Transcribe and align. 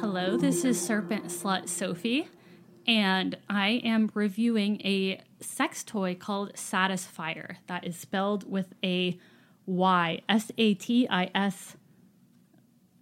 Hello, 0.00 0.36
this 0.36 0.64
is 0.64 0.80
Serpent 0.80 1.24
Slut 1.24 1.68
Sophie, 1.68 2.28
and 2.86 3.36
I 3.50 3.80
am 3.82 4.12
reviewing 4.14 4.80
a 4.82 5.20
sex 5.40 5.82
toy 5.82 6.14
called 6.14 6.52
Satisfyer 6.54 7.56
that 7.66 7.84
is 7.84 7.96
spelled 7.96 8.48
with 8.48 8.74
a 8.84 9.18
Y, 9.66 10.20
S 10.28 10.52
A 10.56 10.74
T 10.74 11.08
I 11.10 11.30
S 11.34 11.76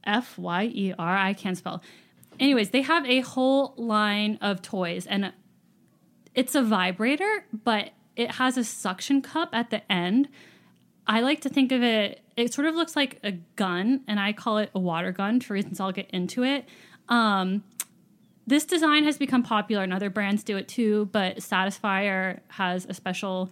F 0.05 0.39
Y 0.39 0.71
E 0.73 0.95
R. 0.99 1.17
I 1.19 1.35
can't 1.35 1.59
spell. 1.59 1.83
Anyways, 2.41 2.71
they 2.71 2.81
have 2.81 3.05
a 3.05 3.21
whole 3.21 3.75
line 3.77 4.39
of 4.41 4.63
toys, 4.63 5.07
and 5.07 5.35
it's 6.35 6.55
a 6.55 6.63
vibrator, 6.63 7.45
but 7.53 7.91
it 8.17 8.33
has 8.33 8.57
a 8.57 8.65
suction 8.65 9.21
cup 9.21 9.51
at 9.53 9.69
the 9.69 9.93
end. 9.93 10.31
I 11.07 11.21
like 11.21 11.43
to 11.43 11.51
think 11.51 11.73
of 11.73 11.83
it, 11.83 12.23
it 12.37 12.53
sort 12.53 12.67
of 12.67 12.75
looks 12.75 12.95
like 12.95 13.19
a 13.25 13.33
gun, 13.57 14.03
and 14.07 14.21
I 14.21 14.33
call 14.33 14.59
it 14.59 14.71
a 14.75 14.79
water 14.79 15.13
gun 15.13 15.41
for 15.41 15.55
reasons 15.55 15.81
I'll 15.81 15.93
get 15.93 16.11
into 16.11 16.43
it. 16.45 16.67
Um, 17.09 17.65
this 18.47 18.65
design 18.65 19.05
has 19.05 19.19
become 19.19 19.43
popular, 19.43 19.83
and 19.83 19.93
other 19.93 20.11
brands 20.11 20.45
do 20.45 20.57
it 20.57 20.69
too, 20.69 21.09
but 21.13 21.39
Satisfyer 21.39 22.41
has 22.49 22.87
a 22.87 22.95
special 22.95 23.51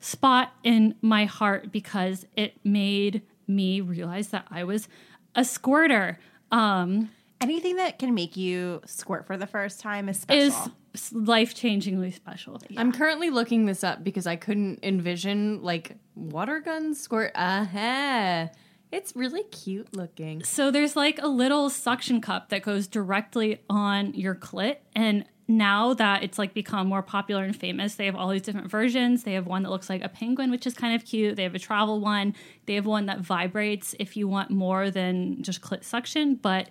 spot 0.00 0.52
in 0.62 0.94
my 1.00 1.24
heart 1.24 1.72
because 1.72 2.26
it 2.36 2.54
made 2.64 3.22
me 3.48 3.80
realize 3.80 4.28
that 4.28 4.46
I 4.50 4.64
was 4.64 4.88
a 5.34 5.44
squirter. 5.44 6.18
Um, 6.50 7.10
Anything 7.40 7.76
that 7.76 7.98
can 7.98 8.14
make 8.14 8.36
you 8.36 8.80
squirt 8.86 9.26
for 9.26 9.36
the 9.36 9.46
first 9.46 9.80
time 9.80 10.08
is 10.08 10.20
special. 10.20 10.42
is 10.42 10.70
life 11.12 11.54
changingly 11.54 12.12
special. 12.12 12.60
I'm 12.76 12.92
currently 12.92 13.30
looking 13.30 13.66
this 13.66 13.82
up 13.82 14.04
because 14.04 14.26
I 14.26 14.36
couldn't 14.36 14.80
envision 14.82 15.62
like 15.62 15.96
water 16.14 16.60
gun 16.60 16.94
squirt. 16.94 17.32
Uh-huh. 17.34 18.48
It's 18.90 19.16
really 19.16 19.44
cute 19.44 19.96
looking. 19.96 20.44
So 20.44 20.70
there's 20.70 20.94
like 20.96 21.18
a 21.22 21.26
little 21.26 21.70
suction 21.70 22.20
cup 22.20 22.50
that 22.50 22.62
goes 22.62 22.86
directly 22.86 23.62
on 23.70 24.12
your 24.12 24.34
clit. 24.34 24.76
And 24.94 25.24
now 25.48 25.94
that 25.94 26.22
it's 26.22 26.38
like 26.38 26.52
become 26.52 26.88
more 26.88 27.02
popular 27.02 27.42
and 27.42 27.56
famous, 27.56 27.94
they 27.94 28.04
have 28.04 28.14
all 28.14 28.28
these 28.28 28.42
different 28.42 28.70
versions. 28.70 29.24
They 29.24 29.32
have 29.32 29.46
one 29.46 29.62
that 29.62 29.70
looks 29.70 29.88
like 29.88 30.02
a 30.02 30.10
penguin, 30.10 30.50
which 30.50 30.66
is 30.66 30.74
kind 30.74 30.94
of 30.94 31.06
cute. 31.06 31.36
They 31.36 31.42
have 31.42 31.54
a 31.54 31.58
travel 31.58 32.00
one. 32.00 32.34
They 32.66 32.74
have 32.74 32.84
one 32.84 33.06
that 33.06 33.20
vibrates 33.20 33.94
if 33.98 34.14
you 34.14 34.28
want 34.28 34.50
more 34.50 34.90
than 34.90 35.42
just 35.42 35.62
clit 35.62 35.84
suction. 35.84 36.34
But 36.34 36.68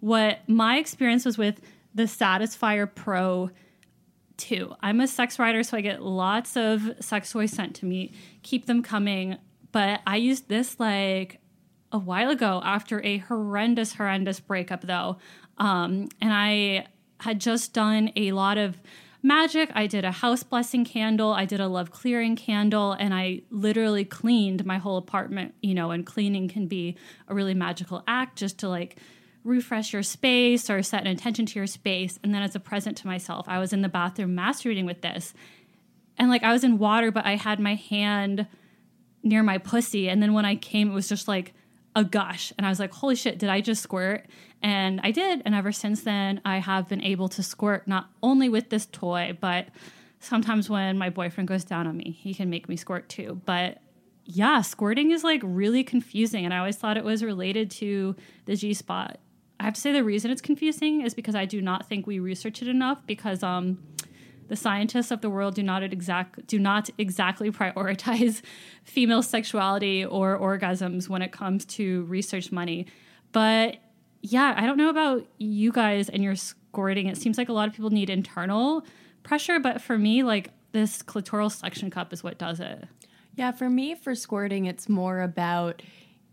what 0.00 0.40
my 0.48 0.76
experience 0.76 1.24
was 1.24 1.38
with 1.38 1.60
the 1.94 2.04
Satisfyer 2.04 2.92
Pro 2.92 3.50
2. 4.38 4.74
I'm 4.80 5.00
a 5.00 5.06
sex 5.06 5.38
writer, 5.38 5.62
so 5.62 5.76
I 5.76 5.80
get 5.80 6.02
lots 6.02 6.56
of 6.56 6.82
sex 7.00 7.30
toys 7.30 7.52
sent 7.52 7.76
to 7.76 7.86
me. 7.86 8.12
Keep 8.42 8.66
them 8.66 8.82
coming. 8.82 9.38
But 9.70 10.00
I 10.06 10.16
used 10.16 10.48
this 10.48 10.78
like 10.80 11.40
a 11.92 11.98
while 11.98 12.30
ago 12.30 12.60
after 12.64 13.00
a 13.04 13.18
horrendous, 13.18 13.94
horrendous 13.94 14.40
breakup, 14.40 14.82
though. 14.82 15.18
Um, 15.58 16.08
and 16.20 16.32
I 16.32 16.86
had 17.20 17.40
just 17.40 17.72
done 17.72 18.10
a 18.16 18.32
lot 18.32 18.58
of 18.58 18.80
magic. 19.22 19.70
I 19.74 19.86
did 19.86 20.04
a 20.04 20.10
house 20.10 20.42
blessing 20.42 20.84
candle, 20.84 21.32
I 21.32 21.44
did 21.44 21.60
a 21.60 21.68
love 21.68 21.90
clearing 21.90 22.34
candle, 22.34 22.92
and 22.92 23.14
I 23.14 23.42
literally 23.50 24.04
cleaned 24.04 24.66
my 24.66 24.78
whole 24.78 24.96
apartment, 24.96 25.54
you 25.62 25.74
know, 25.74 25.92
and 25.92 26.04
cleaning 26.04 26.48
can 26.48 26.66
be 26.66 26.96
a 27.28 27.34
really 27.34 27.54
magical 27.54 28.02
act 28.08 28.36
just 28.36 28.58
to 28.58 28.68
like 28.68 28.96
refresh 29.44 29.92
your 29.92 30.02
space 30.02 30.70
or 30.70 30.82
set 30.82 31.00
an 31.00 31.06
intention 31.06 31.46
to 31.46 31.58
your 31.58 31.66
space. 31.66 32.18
And 32.22 32.34
then 32.34 32.42
as 32.42 32.54
a 32.54 32.60
present 32.60 32.96
to 32.98 33.06
myself, 33.06 33.48
I 33.48 33.58
was 33.58 33.72
in 33.72 33.82
the 33.82 33.88
bathroom 33.88 34.36
masturbating 34.36 34.86
with 34.86 35.02
this. 35.02 35.34
And 36.18 36.28
like 36.28 36.42
I 36.42 36.52
was 36.52 36.64
in 36.64 36.78
water, 36.78 37.10
but 37.10 37.26
I 37.26 37.36
had 37.36 37.58
my 37.58 37.74
hand 37.74 38.46
near 39.22 39.42
my 39.42 39.58
pussy. 39.58 40.08
And 40.08 40.22
then 40.22 40.32
when 40.32 40.44
I 40.44 40.56
came, 40.56 40.90
it 40.90 40.94
was 40.94 41.08
just 41.08 41.28
like 41.28 41.54
a 41.94 42.04
gush. 42.04 42.52
And 42.56 42.66
I 42.66 42.70
was 42.70 42.78
like, 42.78 42.92
holy 42.92 43.16
shit, 43.16 43.38
did 43.38 43.48
I 43.48 43.60
just 43.60 43.82
squirt? 43.82 44.26
And 44.62 45.00
I 45.02 45.10
did. 45.10 45.42
And 45.44 45.54
ever 45.54 45.72
since 45.72 46.02
then, 46.02 46.40
I 46.44 46.58
have 46.58 46.88
been 46.88 47.02
able 47.02 47.28
to 47.30 47.42
squirt 47.42 47.88
not 47.88 48.10
only 48.22 48.48
with 48.48 48.70
this 48.70 48.86
toy, 48.86 49.36
but 49.40 49.68
sometimes 50.20 50.70
when 50.70 50.96
my 50.98 51.10
boyfriend 51.10 51.48
goes 51.48 51.64
down 51.64 51.86
on 51.86 51.96
me, 51.96 52.16
he 52.18 52.32
can 52.32 52.48
make 52.48 52.68
me 52.68 52.76
squirt 52.76 53.08
too. 53.08 53.40
But 53.44 53.78
yeah, 54.24 54.62
squirting 54.62 55.10
is 55.10 55.24
like 55.24 55.40
really 55.44 55.82
confusing. 55.82 56.44
And 56.44 56.54
I 56.54 56.58
always 56.58 56.76
thought 56.76 56.96
it 56.96 57.04
was 57.04 57.24
related 57.24 57.70
to 57.72 58.14
the 58.44 58.54
G 58.54 58.72
spot. 58.72 59.18
I 59.62 59.64
have 59.64 59.74
to 59.74 59.80
say 59.80 59.92
the 59.92 60.02
reason 60.02 60.32
it's 60.32 60.42
confusing 60.42 61.02
is 61.02 61.14
because 61.14 61.36
I 61.36 61.44
do 61.44 61.62
not 61.62 61.88
think 61.88 62.04
we 62.04 62.18
research 62.18 62.62
it 62.62 62.68
enough 62.68 63.06
because 63.06 63.44
um, 63.44 63.78
the 64.48 64.56
scientists 64.56 65.12
of 65.12 65.20
the 65.20 65.30
world 65.30 65.54
do 65.54 65.62
not 65.62 65.84
exact 65.84 66.48
do 66.48 66.58
not 66.58 66.90
exactly 66.98 67.48
prioritize 67.52 68.42
female 68.82 69.22
sexuality 69.22 70.04
or 70.04 70.36
orgasms 70.36 71.08
when 71.08 71.22
it 71.22 71.30
comes 71.30 71.64
to 71.66 72.02
research 72.06 72.50
money. 72.50 72.88
But 73.30 73.76
yeah, 74.20 74.52
I 74.56 74.66
don't 74.66 74.78
know 74.78 74.88
about 74.88 75.28
you 75.38 75.70
guys 75.70 76.08
and 76.08 76.24
your 76.24 76.34
squirting. 76.34 77.06
It 77.06 77.16
seems 77.16 77.38
like 77.38 77.48
a 77.48 77.52
lot 77.52 77.68
of 77.68 77.74
people 77.74 77.90
need 77.90 78.10
internal 78.10 78.84
pressure, 79.22 79.60
but 79.60 79.80
for 79.80 79.96
me, 79.96 80.24
like 80.24 80.50
this 80.72 81.04
clitoral 81.04 81.52
suction 81.52 81.88
cup 81.88 82.12
is 82.12 82.24
what 82.24 82.36
does 82.36 82.58
it. 82.58 82.88
Yeah, 83.36 83.52
for 83.52 83.70
me, 83.70 83.94
for 83.94 84.16
squirting, 84.16 84.66
it's 84.66 84.88
more 84.88 85.22
about 85.22 85.82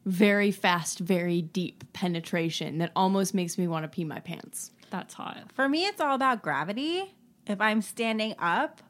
very 0.05 0.51
fast, 0.51 0.99
very 0.99 1.41
deep 1.41 1.83
penetration 1.93 2.77
that 2.79 2.91
almost 2.95 3.33
makes 3.33 3.57
me 3.57 3.67
want 3.67 3.83
to 3.83 3.87
pee 3.87 4.03
my 4.03 4.19
pants. 4.19 4.71
That's 4.89 5.13
hot. 5.13 5.51
For 5.53 5.69
me, 5.69 5.85
it's 5.85 6.01
all 6.01 6.15
about 6.15 6.41
gravity. 6.41 7.15
If 7.45 7.61
I'm 7.61 7.81
standing 7.81 8.35
up, 8.39 8.81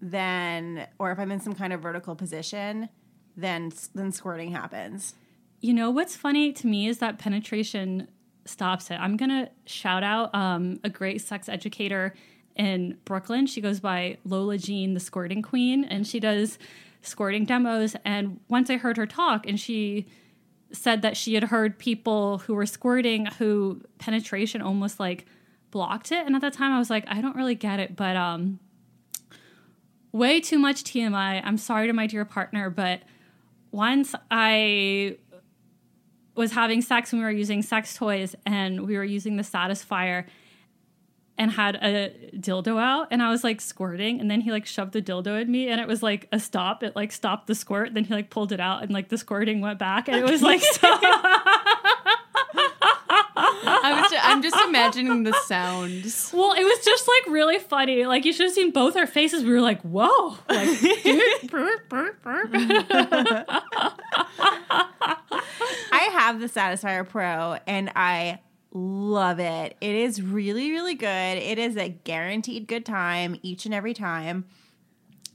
then, 0.00 0.86
or 0.98 1.12
if 1.12 1.18
I'm 1.18 1.30
in 1.32 1.40
some 1.40 1.54
kind 1.54 1.72
of 1.72 1.80
vertical 1.80 2.14
position, 2.14 2.88
then 3.36 3.72
then 3.94 4.12
squirting 4.12 4.52
happens. 4.52 5.14
You 5.60 5.72
know 5.72 5.90
what's 5.90 6.14
funny 6.14 6.52
to 6.52 6.66
me 6.66 6.86
is 6.88 6.98
that 6.98 7.18
penetration 7.18 8.08
stops 8.44 8.90
it. 8.90 8.94
I'm 8.94 9.16
gonna 9.16 9.50
shout 9.66 10.04
out 10.04 10.34
um, 10.34 10.78
a 10.84 10.90
great 10.90 11.20
sex 11.20 11.48
educator 11.48 12.14
in 12.54 12.98
Brooklyn. 13.04 13.46
She 13.46 13.60
goes 13.60 13.80
by 13.80 14.18
Lola 14.24 14.58
Jean, 14.58 14.94
the 14.94 15.00
squirting 15.00 15.42
queen, 15.42 15.84
and 15.84 16.06
she 16.06 16.20
does 16.20 16.58
squirting 17.02 17.44
demos. 17.44 17.96
And 18.04 18.40
once 18.48 18.70
I 18.70 18.76
heard 18.76 18.96
her 18.96 19.06
talk, 19.06 19.46
and 19.46 19.58
she 19.58 20.06
said 20.74 21.02
that 21.02 21.16
she 21.16 21.34
had 21.34 21.44
heard 21.44 21.78
people 21.78 22.38
who 22.38 22.54
were 22.54 22.66
squirting 22.66 23.26
who 23.38 23.80
penetration 23.98 24.60
almost 24.60 25.00
like 25.00 25.24
blocked 25.70 26.12
it. 26.12 26.26
And 26.26 26.34
at 26.34 26.42
that 26.42 26.52
time, 26.52 26.72
I 26.72 26.78
was 26.78 26.90
like, 26.90 27.04
I 27.08 27.20
don't 27.20 27.36
really 27.36 27.54
get 27.54 27.80
it, 27.80 27.96
but 27.96 28.16
um, 28.16 28.58
way 30.12 30.40
too 30.40 30.58
much 30.58 30.84
TMI. 30.84 31.42
I'm 31.44 31.58
sorry 31.58 31.86
to 31.86 31.92
my 31.92 32.06
dear 32.06 32.24
partner, 32.24 32.70
but 32.70 33.02
once 33.70 34.14
I 34.30 35.18
was 36.36 36.52
having 36.52 36.82
sex 36.82 37.12
and 37.12 37.20
we 37.20 37.24
were 37.24 37.30
using 37.32 37.62
sex 37.62 37.94
toys 37.94 38.34
and 38.44 38.86
we 38.86 38.96
were 38.96 39.04
using 39.04 39.36
the 39.36 39.42
satisfyer 39.42 40.26
and 41.36 41.50
had 41.50 41.76
a 41.76 42.12
dildo 42.36 42.80
out 42.80 43.08
and 43.10 43.22
I 43.22 43.30
was 43.30 43.42
like 43.42 43.60
squirting 43.60 44.20
and 44.20 44.30
then 44.30 44.40
he 44.40 44.52
like 44.52 44.66
shoved 44.66 44.92
the 44.92 45.02
dildo 45.02 45.40
at 45.40 45.48
me 45.48 45.68
and 45.68 45.80
it 45.80 45.88
was 45.88 46.02
like 46.02 46.28
a 46.30 46.38
stop. 46.38 46.82
It 46.82 46.94
like 46.94 47.10
stopped 47.12 47.46
the 47.48 47.54
squirt. 47.54 47.94
Then 47.94 48.04
he 48.04 48.14
like 48.14 48.30
pulled 48.30 48.52
it 48.52 48.60
out 48.60 48.82
and 48.82 48.92
like 48.92 49.08
the 49.08 49.18
squirting 49.18 49.60
went 49.60 49.78
back 49.78 50.08
and 50.08 50.16
it 50.16 50.30
was 50.30 50.42
like 50.42 50.60
so 50.62 50.88
I 53.66 54.00
was 54.00 54.10
just, 54.10 54.26
I'm 54.26 54.42
just 54.42 54.56
imagining 54.66 55.24
the 55.24 55.32
sounds. 55.46 56.30
Well, 56.32 56.52
it 56.52 56.62
was 56.62 56.84
just 56.84 57.08
like 57.08 57.32
really 57.32 57.58
funny. 57.58 58.06
Like 58.06 58.24
you 58.24 58.32
should 58.32 58.46
have 58.46 58.54
seen 58.54 58.70
both 58.70 58.96
our 58.96 59.06
faces. 59.06 59.44
We 59.44 59.50
were 59.50 59.60
like, 59.60 59.82
"Whoa!" 59.82 60.36
Like, 60.48 61.50
burp, 61.50 61.88
burp, 61.88 62.22
burp. 62.22 62.50
I 65.92 66.08
have 66.12 66.40
the 66.40 66.46
Satisfyer 66.46 67.08
Pro 67.08 67.58
and 67.66 67.90
I 67.94 68.40
love 68.74 69.38
it. 69.38 69.76
It 69.80 69.94
is 69.94 70.20
really, 70.20 70.70
really 70.72 70.94
good. 70.94 71.06
It 71.38 71.58
is 71.58 71.76
a 71.76 71.88
guaranteed 71.88 72.66
good 72.66 72.84
time 72.84 73.38
each 73.42 73.64
and 73.64 73.72
every 73.74 73.94
time. 73.94 74.44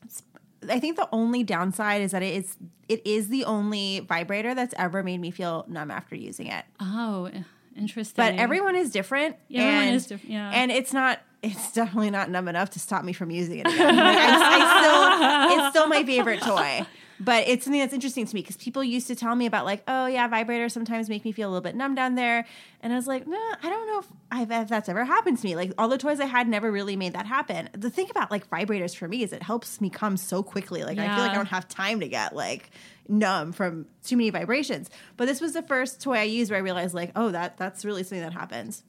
It's- 0.04 0.24
I 0.70 0.80
think 0.80 0.98
the 0.98 1.08
only 1.14 1.44
downside 1.44 2.02
is 2.02 2.12
that 2.12 2.22
it 2.22 2.36
is 2.36 2.58
it 2.90 3.06
is 3.06 3.30
the 3.30 3.46
only 3.46 4.00
vibrator 4.02 4.54
that's 4.54 4.74
ever 4.78 5.04
made 5.04 5.20
me 5.20 5.32
feel 5.32 5.64
numb 5.70 5.90
after 5.90 6.16
using 6.16 6.48
it. 6.48 6.66
oh, 6.80 7.30
interesting. 7.78 8.16
But 8.18 8.36
everyone 8.36 8.76
is 8.76 8.92
different. 8.92 9.38
Yeah, 9.48 9.62
everyone 9.62 9.88
and, 9.88 9.96
is 9.96 10.06
different, 10.08 10.32
yeah. 10.34 10.52
And 10.54 10.72
it's 10.72 10.92
not 10.92 11.20
it's 11.42 11.72
definitely 11.72 12.10
not 12.10 12.30
numb 12.30 12.50
enough 12.50 12.72
to 12.72 12.80
stop 12.80 13.06
me 13.06 13.14
from 13.14 13.32
using 13.32 13.60
it 13.60 13.68
again. 13.68 13.96
Like, 13.96 14.18
I, 14.18 14.58
I 14.58 15.50
still 15.50 15.58
it's 15.66 15.70
still 15.70 15.88
my 15.88 16.04
favorite 16.04 16.42
toy. 16.42 16.86
But 17.20 17.48
it's 17.48 17.66
something 17.66 17.82
that's 17.82 17.94
interesting 17.94 18.26
to 18.26 18.34
me 18.34 18.42
because 18.42 18.56
people 18.56 18.82
used 18.82 19.08
to 19.08 19.16
tell 19.16 19.36
me 19.36 19.46
about 19.46 19.66
like, 19.66 19.84
oh 19.88 20.06
yeah, 20.06 20.30
vibrators 20.30 20.72
sometimes 20.72 21.10
make 21.10 21.26
me 21.26 21.34
feel 21.34 21.50
a 21.50 21.52
little 21.52 21.62
bit 21.62 21.76
numb 21.76 21.94
down 21.94 22.16
there, 22.16 22.46
and 22.82 22.94
I 22.94 22.96
was 22.96 23.08
like, 23.08 23.28
no, 23.28 23.38
I 23.38 23.70
don't 23.70 23.88
know 23.88 24.00
if, 24.00 24.08
I've, 24.32 24.52
if 24.64 24.70
that's 24.70 24.88
ever 24.88 25.04
happened 25.04 25.38
to 25.38 25.46
me. 25.46 25.56
Like 25.56 25.74
all 25.78 25.90
the 25.90 25.98
toys 25.98 26.22
I 26.22 26.26
had 26.26 26.48
never 26.48 26.72
really 26.72 26.96
made 26.96 27.14
that 27.14 27.26
happen. 27.26 27.70
The 27.74 27.90
thing 27.90 28.10
about 28.10 28.32
like 28.32 28.50
vibrators 28.50 28.96
for 28.96 29.08
me 29.08 29.24
is 29.24 29.34
it 29.34 29.44
helps 29.44 29.82
me 29.82 29.90
come 29.90 30.16
so 30.16 30.42
quickly. 30.42 30.84
Like 30.84 30.98
I 30.98 31.08
feel 31.14 31.24
like 31.24 31.32
I 31.32 31.36
don't 31.36 31.48
have 31.48 31.68
time 31.68 32.00
to 32.00 32.08
get 32.08 32.36
like 32.36 32.72
numb 33.10 33.52
from 33.52 33.88
too 34.04 34.16
many 34.16 34.30
vibrations. 34.30 34.90
But 35.18 35.28
this 35.28 35.42
was 35.42 35.54
the 35.54 35.64
first 35.64 36.02
toy 36.02 36.20
I 36.20 36.24
used 36.24 36.52
where 36.52 36.60
I 36.60 36.62
realized 36.62 36.94
like, 36.94 37.12
oh, 37.16 37.32
that 37.32 37.58
that's 37.58 37.84
really 37.84 38.04
something 38.04 38.22
that 38.22 38.34
happens. 38.34 38.84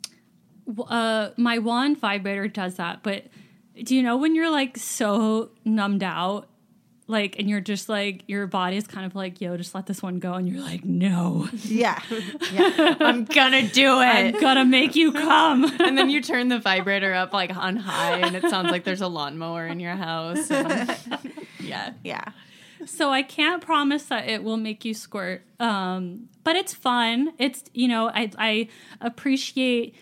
uh, 0.88 1.30
my 1.36 1.58
wand 1.58 1.98
vibrator 1.98 2.46
does 2.46 2.76
that. 2.76 3.02
But 3.02 3.24
do 3.82 3.96
you 3.96 4.02
know 4.02 4.16
when 4.16 4.34
you're 4.34 4.50
like 4.50 4.76
so 4.76 5.50
numbed 5.64 6.02
out, 6.02 6.48
like, 7.10 7.38
and 7.38 7.50
you're 7.50 7.60
just 7.60 7.88
like, 7.88 8.22
your 8.26 8.46
body's 8.46 8.86
kind 8.86 9.04
of 9.04 9.14
like, 9.14 9.40
yo, 9.40 9.56
just 9.56 9.74
let 9.74 9.86
this 9.86 10.02
one 10.02 10.18
go. 10.18 10.32
And 10.34 10.48
you're 10.48 10.62
like, 10.62 10.84
no, 10.84 11.48
Yeah. 11.64 12.00
Yeah. 12.52 12.96
I'm 13.00 13.24
gonna 13.24 13.68
do 13.68 14.00
it. 14.00 14.04
I'm 14.04 14.40
gonna 14.40 14.64
make 14.64 14.94
you 14.96 15.12
come. 15.12 15.64
and 15.80 15.98
then 15.98 16.08
you 16.10 16.22
turn 16.22 16.48
the 16.48 16.58
vibrator 16.58 17.12
up 17.12 17.32
like 17.32 17.54
on 17.54 17.76
high, 17.76 18.18
and 18.18 18.34
it 18.36 18.42
sounds 18.48 18.70
like 18.70 18.84
there's 18.84 19.00
a 19.02 19.08
lawnmower 19.08 19.66
in 19.66 19.80
your 19.80 19.96
house. 19.96 20.50
and- 20.50 20.96
yeah. 21.60 21.92
Yeah. 22.04 22.24
So 22.86 23.10
I 23.10 23.22
can't 23.22 23.62
promise 23.62 24.04
that 24.04 24.26
it 24.28 24.42
will 24.42 24.56
make 24.56 24.86
you 24.86 24.94
squirt, 24.94 25.42
um, 25.60 26.28
but 26.44 26.56
it's 26.56 26.72
fun. 26.72 27.34
It's 27.38 27.64
you 27.74 27.88
know 27.88 28.08
I 28.08 28.30
I 28.38 28.68
appreciate. 29.02 29.94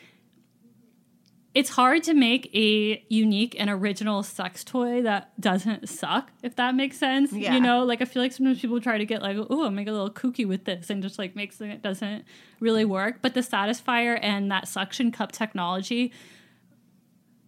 It's 1.54 1.70
hard 1.70 2.02
to 2.04 2.14
make 2.14 2.54
a 2.54 3.04
unique 3.08 3.56
and 3.58 3.68
original 3.70 4.22
sex 4.22 4.62
toy 4.62 5.02
that 5.02 5.38
doesn't 5.40 5.88
suck, 5.88 6.30
if 6.42 6.56
that 6.56 6.74
makes 6.74 6.98
sense. 6.98 7.32
Yeah. 7.32 7.54
You 7.54 7.60
know, 7.60 7.84
like 7.84 8.02
I 8.02 8.04
feel 8.04 8.22
like 8.22 8.32
sometimes 8.32 8.60
people 8.60 8.80
try 8.80 8.98
to 8.98 9.06
get 9.06 9.22
like, 9.22 9.36
oh, 9.38 9.64
I'll 9.64 9.70
make 9.70 9.88
a 9.88 9.92
little 9.92 10.10
kooky 10.10 10.46
with 10.46 10.64
this, 10.64 10.90
and 10.90 11.02
just 11.02 11.18
like 11.18 11.34
make 11.34 11.52
something 11.52 11.70
that 11.70 11.82
doesn't 11.82 12.24
really 12.60 12.84
work. 12.84 13.18
But 13.22 13.34
the 13.34 13.40
Satisfyer 13.40 14.18
and 14.22 14.50
that 14.50 14.68
suction 14.68 15.10
cup 15.10 15.32
technology 15.32 16.12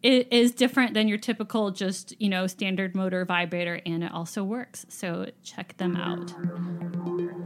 it 0.03 0.33
is 0.33 0.53
different 0.53 0.95
than 0.95 1.09
your 1.09 1.19
typical 1.19 1.71
just 1.71 2.19
you 2.21 2.29
know 2.29 2.47
standard 2.47 2.95
motor 2.95 3.25
vibrator 3.25 3.81
and 3.85 4.03
it 4.03 4.13
also 4.13 4.43
works 4.43 4.87
so 4.89 5.27
check 5.43 5.77
them 5.77 5.97
out 5.97 6.29
mm-hmm. 6.29 7.40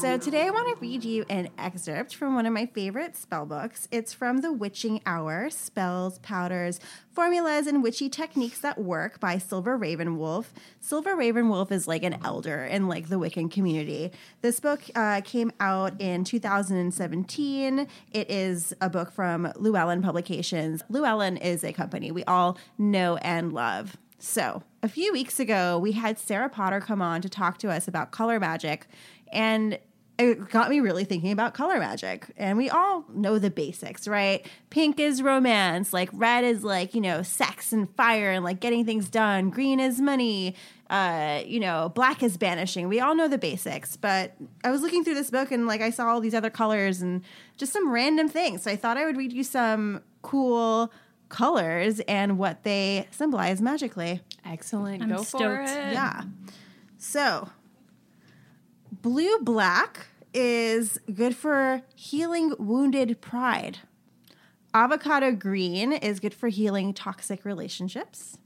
So 0.00 0.18
today 0.18 0.46
I 0.46 0.50
want 0.50 0.68
to 0.68 0.80
read 0.80 1.04
you 1.04 1.24
an 1.28 1.48
excerpt 1.58 2.14
from 2.14 2.34
one 2.34 2.44
of 2.44 2.52
my 2.52 2.66
favorite 2.66 3.16
spell 3.16 3.46
books. 3.46 3.86
It's 3.92 4.12
from 4.12 4.38
The 4.38 4.52
Witching 4.52 5.00
Hour 5.06 5.48
Spells, 5.50 6.18
Powders, 6.18 6.80
Formulas, 7.12 7.66
and 7.66 7.82
Witchy 7.82 8.08
Techniques 8.08 8.58
That 8.60 8.78
Work 8.78 9.20
by 9.20 9.38
Silver 9.38 9.78
RavenWolf. 9.78 10.46
Silver 10.80 11.14
RavenWolf 11.14 11.70
is 11.70 11.86
like 11.86 12.02
an 12.02 12.18
elder 12.24 12.64
in 12.64 12.88
like 12.88 13.10
the 13.10 13.18
Wiccan 13.18 13.50
community. 13.50 14.10
This 14.40 14.58
book 14.58 14.80
uh, 14.96 15.20
came 15.24 15.52
out 15.60 16.00
in 16.00 16.24
2017. 16.24 17.86
It 18.10 18.30
is 18.30 18.74
a 18.80 18.90
book 18.90 19.12
from 19.12 19.52
Llewellyn 19.56 20.02
Publications. 20.02 20.82
Llewellyn 20.88 21.36
is 21.36 21.62
a 21.62 21.72
company 21.72 22.10
we 22.10 22.24
all 22.24 22.58
know 22.76 23.18
and 23.18 23.52
love. 23.52 23.96
So, 24.24 24.62
a 24.84 24.88
few 24.88 25.12
weeks 25.12 25.40
ago, 25.40 25.80
we 25.80 25.92
had 25.92 26.16
Sarah 26.16 26.48
Potter 26.48 26.78
come 26.78 27.02
on 27.02 27.22
to 27.22 27.28
talk 27.28 27.58
to 27.58 27.70
us 27.72 27.88
about 27.88 28.12
color 28.12 28.38
magic, 28.38 28.86
and 29.32 29.78
it 30.18 30.50
got 30.50 30.70
me 30.70 30.80
really 30.80 31.04
thinking 31.04 31.32
about 31.32 31.54
color 31.54 31.78
magic. 31.78 32.26
And 32.36 32.56
we 32.58 32.70
all 32.70 33.04
know 33.12 33.38
the 33.38 33.50
basics, 33.50 34.06
right? 34.06 34.46
Pink 34.70 35.00
is 35.00 35.22
romance, 35.22 35.92
like 35.92 36.10
red 36.12 36.44
is 36.44 36.62
like, 36.62 36.94
you 36.94 37.00
know, 37.00 37.22
sex 37.22 37.72
and 37.72 37.92
fire 37.96 38.30
and 38.30 38.44
like 38.44 38.60
getting 38.60 38.84
things 38.84 39.08
done, 39.08 39.50
green 39.50 39.80
is 39.80 40.00
money, 40.00 40.54
uh, 40.90 41.42
you 41.46 41.58
know, 41.58 41.90
black 41.94 42.22
is 42.22 42.36
banishing. 42.36 42.88
We 42.88 43.00
all 43.00 43.14
know 43.14 43.26
the 43.26 43.38
basics, 43.38 43.96
but 43.96 44.34
I 44.62 44.70
was 44.70 44.82
looking 44.82 45.02
through 45.02 45.14
this 45.14 45.30
book 45.30 45.50
and 45.50 45.66
like 45.66 45.80
I 45.80 45.90
saw 45.90 46.08
all 46.08 46.20
these 46.20 46.34
other 46.34 46.50
colors 46.50 47.00
and 47.00 47.22
just 47.56 47.72
some 47.72 47.90
random 47.90 48.28
things. 48.28 48.62
So 48.62 48.70
I 48.70 48.76
thought 48.76 48.96
I 48.96 49.06
would 49.06 49.16
read 49.16 49.32
you 49.32 49.44
some 49.44 50.02
cool 50.20 50.92
colors 51.30 52.00
and 52.00 52.38
what 52.38 52.62
they 52.62 53.08
symbolize 53.10 53.62
magically. 53.62 54.20
Excellent. 54.44 55.02
I'm 55.02 55.08
Go 55.08 55.22
for 55.22 55.62
it. 55.62 55.68
Yeah. 55.68 56.24
So, 56.98 57.48
blue 59.02 59.38
black 59.40 60.06
is 60.32 60.98
good 61.12 61.36
for 61.36 61.82
healing 61.94 62.54
wounded 62.58 63.20
pride. 63.20 63.78
Avocado 64.72 65.32
green 65.32 65.92
is 65.92 66.20
good 66.20 66.32
for 66.32 66.48
healing 66.48 66.94
toxic 66.94 67.44
relationships. 67.44 68.38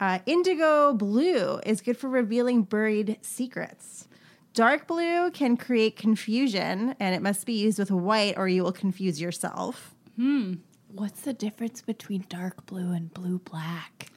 Uh, 0.00 0.18
indigo 0.26 0.92
blue 0.94 1.60
is 1.64 1.80
good 1.80 1.96
for 1.96 2.08
revealing 2.08 2.62
buried 2.62 3.18
secrets. 3.22 4.08
Dark 4.54 4.86
blue 4.86 5.30
can 5.30 5.56
create 5.56 5.96
confusion, 5.96 6.94
and 6.98 7.14
it 7.14 7.22
must 7.22 7.46
be 7.46 7.52
used 7.52 7.78
with 7.78 7.90
white 7.90 8.36
or 8.36 8.48
you 8.48 8.64
will 8.64 8.72
confuse 8.72 9.20
yourself. 9.20 9.94
Hmm. 10.16 10.54
What's 10.88 11.22
the 11.22 11.32
difference 11.32 11.80
between 11.80 12.26
dark 12.28 12.66
blue 12.66 12.92
and 12.92 13.14
blue 13.14 13.38
black? 13.38 14.12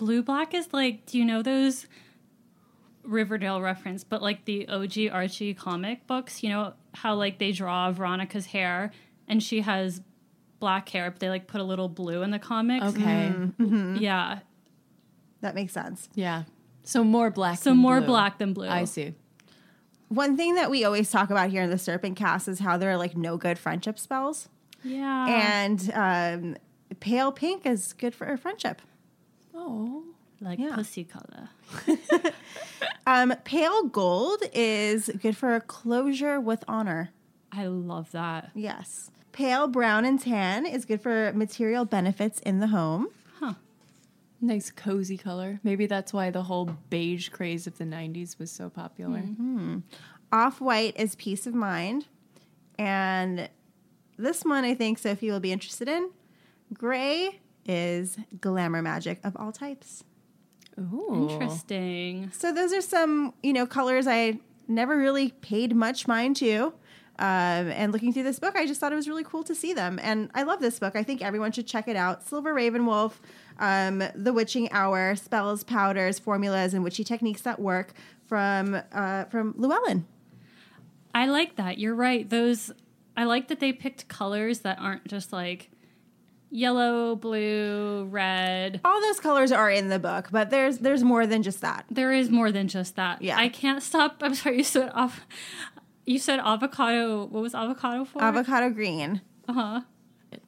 blue 0.00 0.22
black 0.22 0.54
is 0.54 0.72
like 0.72 1.04
do 1.04 1.18
you 1.18 1.24
know 1.26 1.42
those 1.42 1.86
riverdale 3.02 3.60
reference 3.60 4.04
but 4.04 4.20
like 4.22 4.44
the 4.44 4.68
og 4.68 4.96
archie 5.10 5.54
comic 5.54 6.06
books 6.06 6.42
you 6.42 6.48
know 6.48 6.72
how 6.94 7.14
like 7.14 7.38
they 7.38 7.50
draw 7.52 7.90
veronica's 7.90 8.46
hair 8.46 8.90
and 9.26 9.42
she 9.42 9.60
has 9.62 10.02
black 10.58 10.88
hair 10.90 11.10
but 11.10 11.18
they 11.20 11.28
like 11.30 11.46
put 11.46 11.60
a 11.60 11.64
little 11.64 11.88
blue 11.88 12.22
in 12.22 12.30
the 12.30 12.38
comics 12.38 12.84
Okay. 12.86 13.32
yeah 13.98 14.40
That 15.40 15.54
makes 15.54 15.72
sense. 15.72 16.08
Yeah. 16.14 16.44
So 16.84 17.02
more 17.04 17.30
black. 17.30 17.58
so 17.58 17.70
than 17.70 17.78
more 17.78 18.00
blue. 18.00 18.08
black 18.08 18.38
than 18.38 18.52
blue 18.52 18.68
I 18.68 18.84
see. 18.84 19.14
One 20.08 20.36
thing 20.36 20.56
that 20.56 20.70
we 20.70 20.84
always 20.84 21.10
talk 21.10 21.30
about 21.30 21.48
here 21.50 21.62
in 21.62 21.70
the 21.70 21.78
Serpent 21.78 22.16
Cast 22.16 22.48
is 22.48 22.58
how 22.58 22.76
there 22.76 22.90
are 22.90 22.96
like 22.98 23.16
no 23.16 23.36
good 23.38 23.58
friendship 23.58 23.98
spells. 23.98 24.48
yeah 24.84 25.26
and 25.64 25.90
um, 25.94 26.56
pale 27.00 27.32
pink 27.32 27.64
is 27.64 27.94
good 27.94 28.14
for 28.14 28.26
a 28.26 28.36
friendship. 28.36 28.82
Oh. 29.54 30.04
Like 30.40 30.58
yeah. 30.58 30.74
pussy 30.74 31.04
color 31.04 31.48
Um, 33.06 33.34
pale 33.44 33.84
gold 33.84 34.42
is 34.52 35.10
good 35.20 35.36
for 35.36 35.54
a 35.54 35.60
closure 35.60 36.38
with 36.40 36.64
honor. 36.68 37.10
i 37.52 37.66
love 37.66 38.10
that 38.12 38.50
Yes. 38.54 39.10
Pale 39.32 39.68
brown 39.68 40.04
and 40.04 40.20
tan 40.20 40.66
is 40.66 40.84
good 40.84 41.00
for 41.00 41.32
material 41.34 41.84
benefits 41.84 42.40
in 42.40 42.58
the 42.58 42.66
home. 42.68 43.08
Huh. 43.38 43.54
Nice 44.40 44.70
cozy 44.70 45.16
color. 45.16 45.60
Maybe 45.62 45.86
that's 45.86 46.12
why 46.12 46.30
the 46.30 46.42
whole 46.42 46.76
beige 46.90 47.28
craze 47.28 47.66
of 47.68 47.78
the 47.78 47.84
90s 47.84 48.38
was 48.40 48.50
so 48.50 48.68
popular. 48.68 49.22
Off 50.32 50.60
white 50.60 50.98
is 50.98 51.14
peace 51.14 51.46
of 51.46 51.54
mind. 51.54 52.06
And 52.78 53.48
this 54.18 54.42
one 54.44 54.64
I 54.64 54.74
think 54.74 54.98
Sophie 54.98 55.30
will 55.30 55.40
be 55.40 55.52
interested 55.52 55.88
in. 55.88 56.10
Gray 56.74 57.38
is 57.64 58.18
glamour 58.40 58.82
magic 58.82 59.20
of 59.22 59.36
all 59.36 59.52
types. 59.52 60.02
Ooh. 60.80 61.28
interesting 61.30 62.30
So 62.32 62.52
those 62.52 62.72
are 62.72 62.80
some, 62.80 63.34
you 63.42 63.52
know, 63.52 63.66
colors 63.66 64.06
I 64.06 64.38
never 64.66 64.96
really 64.96 65.30
paid 65.30 65.74
much 65.74 66.08
mind 66.08 66.36
to. 66.36 66.72
Um, 67.18 67.68
and 67.68 67.92
looking 67.92 68.14
through 68.14 68.22
this 68.22 68.38
book, 68.38 68.56
I 68.56 68.66
just 68.66 68.80
thought 68.80 68.92
it 68.92 68.96
was 68.96 69.06
really 69.06 69.24
cool 69.24 69.42
to 69.44 69.54
see 69.54 69.74
them. 69.74 69.98
And 70.02 70.30
I 70.34 70.42
love 70.42 70.60
this 70.60 70.78
book. 70.78 70.96
I 70.96 71.02
think 71.02 71.20
everyone 71.20 71.52
should 71.52 71.66
check 71.66 71.86
it 71.86 71.96
out. 71.96 72.26
Silver 72.26 72.54
RavenWolf, 72.54 73.12
um, 73.58 74.02
The 74.14 74.32
Witching 74.32 74.72
Hour, 74.72 75.14
Spells, 75.16 75.62
Powders, 75.62 76.18
Formulas, 76.18 76.72
and 76.72 76.82
Witchy 76.82 77.04
Techniques 77.04 77.42
That 77.42 77.60
Work 77.60 77.92
from 78.26 78.80
uh, 78.90 79.24
from 79.24 79.54
Llewellyn. 79.58 80.06
I 81.14 81.26
like 81.26 81.56
that. 81.56 81.76
You're 81.76 81.94
right. 81.94 82.28
Those 82.28 82.72
I 83.18 83.24
like 83.24 83.48
that 83.48 83.60
they 83.60 83.74
picked 83.74 84.08
colors 84.08 84.60
that 84.60 84.78
aren't 84.78 85.06
just 85.06 85.30
like 85.30 85.70
yellow, 86.50 87.16
blue, 87.16 88.04
red. 88.10 88.80
All 88.84 89.00
those 89.00 89.20
colors 89.20 89.52
are 89.52 89.70
in 89.70 89.88
the 89.88 89.98
book, 89.98 90.28
but 90.30 90.50
there's 90.50 90.78
there's 90.78 91.02
more 91.02 91.26
than 91.26 91.42
just 91.42 91.60
that. 91.60 91.84
There 91.90 92.12
is 92.12 92.30
more 92.30 92.52
than 92.52 92.68
just 92.68 92.96
that. 92.96 93.22
Yeah. 93.22 93.38
I 93.38 93.48
can't 93.48 93.82
stop. 93.82 94.16
I'm 94.22 94.34
sorry. 94.34 94.58
You 94.58 94.64
said 94.64 94.90
off. 94.94 95.26
You 96.06 96.18
said 96.18 96.40
avocado. 96.40 97.24
What 97.26 97.42
was 97.42 97.54
avocado 97.54 98.04
for? 98.04 98.22
Avocado 98.22 98.70
green. 98.70 99.20
uh 99.48 99.52
huh. 99.52 99.80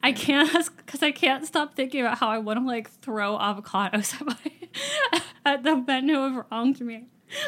I 0.01 0.11
can't 0.13 0.49
because 0.77 1.03
I 1.03 1.11
can't 1.11 1.45
stop 1.45 1.75
thinking 1.75 2.01
about 2.01 2.17
how 2.17 2.29
I 2.29 2.37
want 2.37 2.59
to 2.59 2.65
like 2.65 2.89
throw 2.89 3.37
avocados 3.37 4.13
at 4.19 4.25
my 4.25 5.21
at 5.45 5.63
the 5.63 5.75
men 5.75 6.07
who 6.07 6.21
have 6.21 6.45
wronged 6.51 6.79
me. 6.81 7.05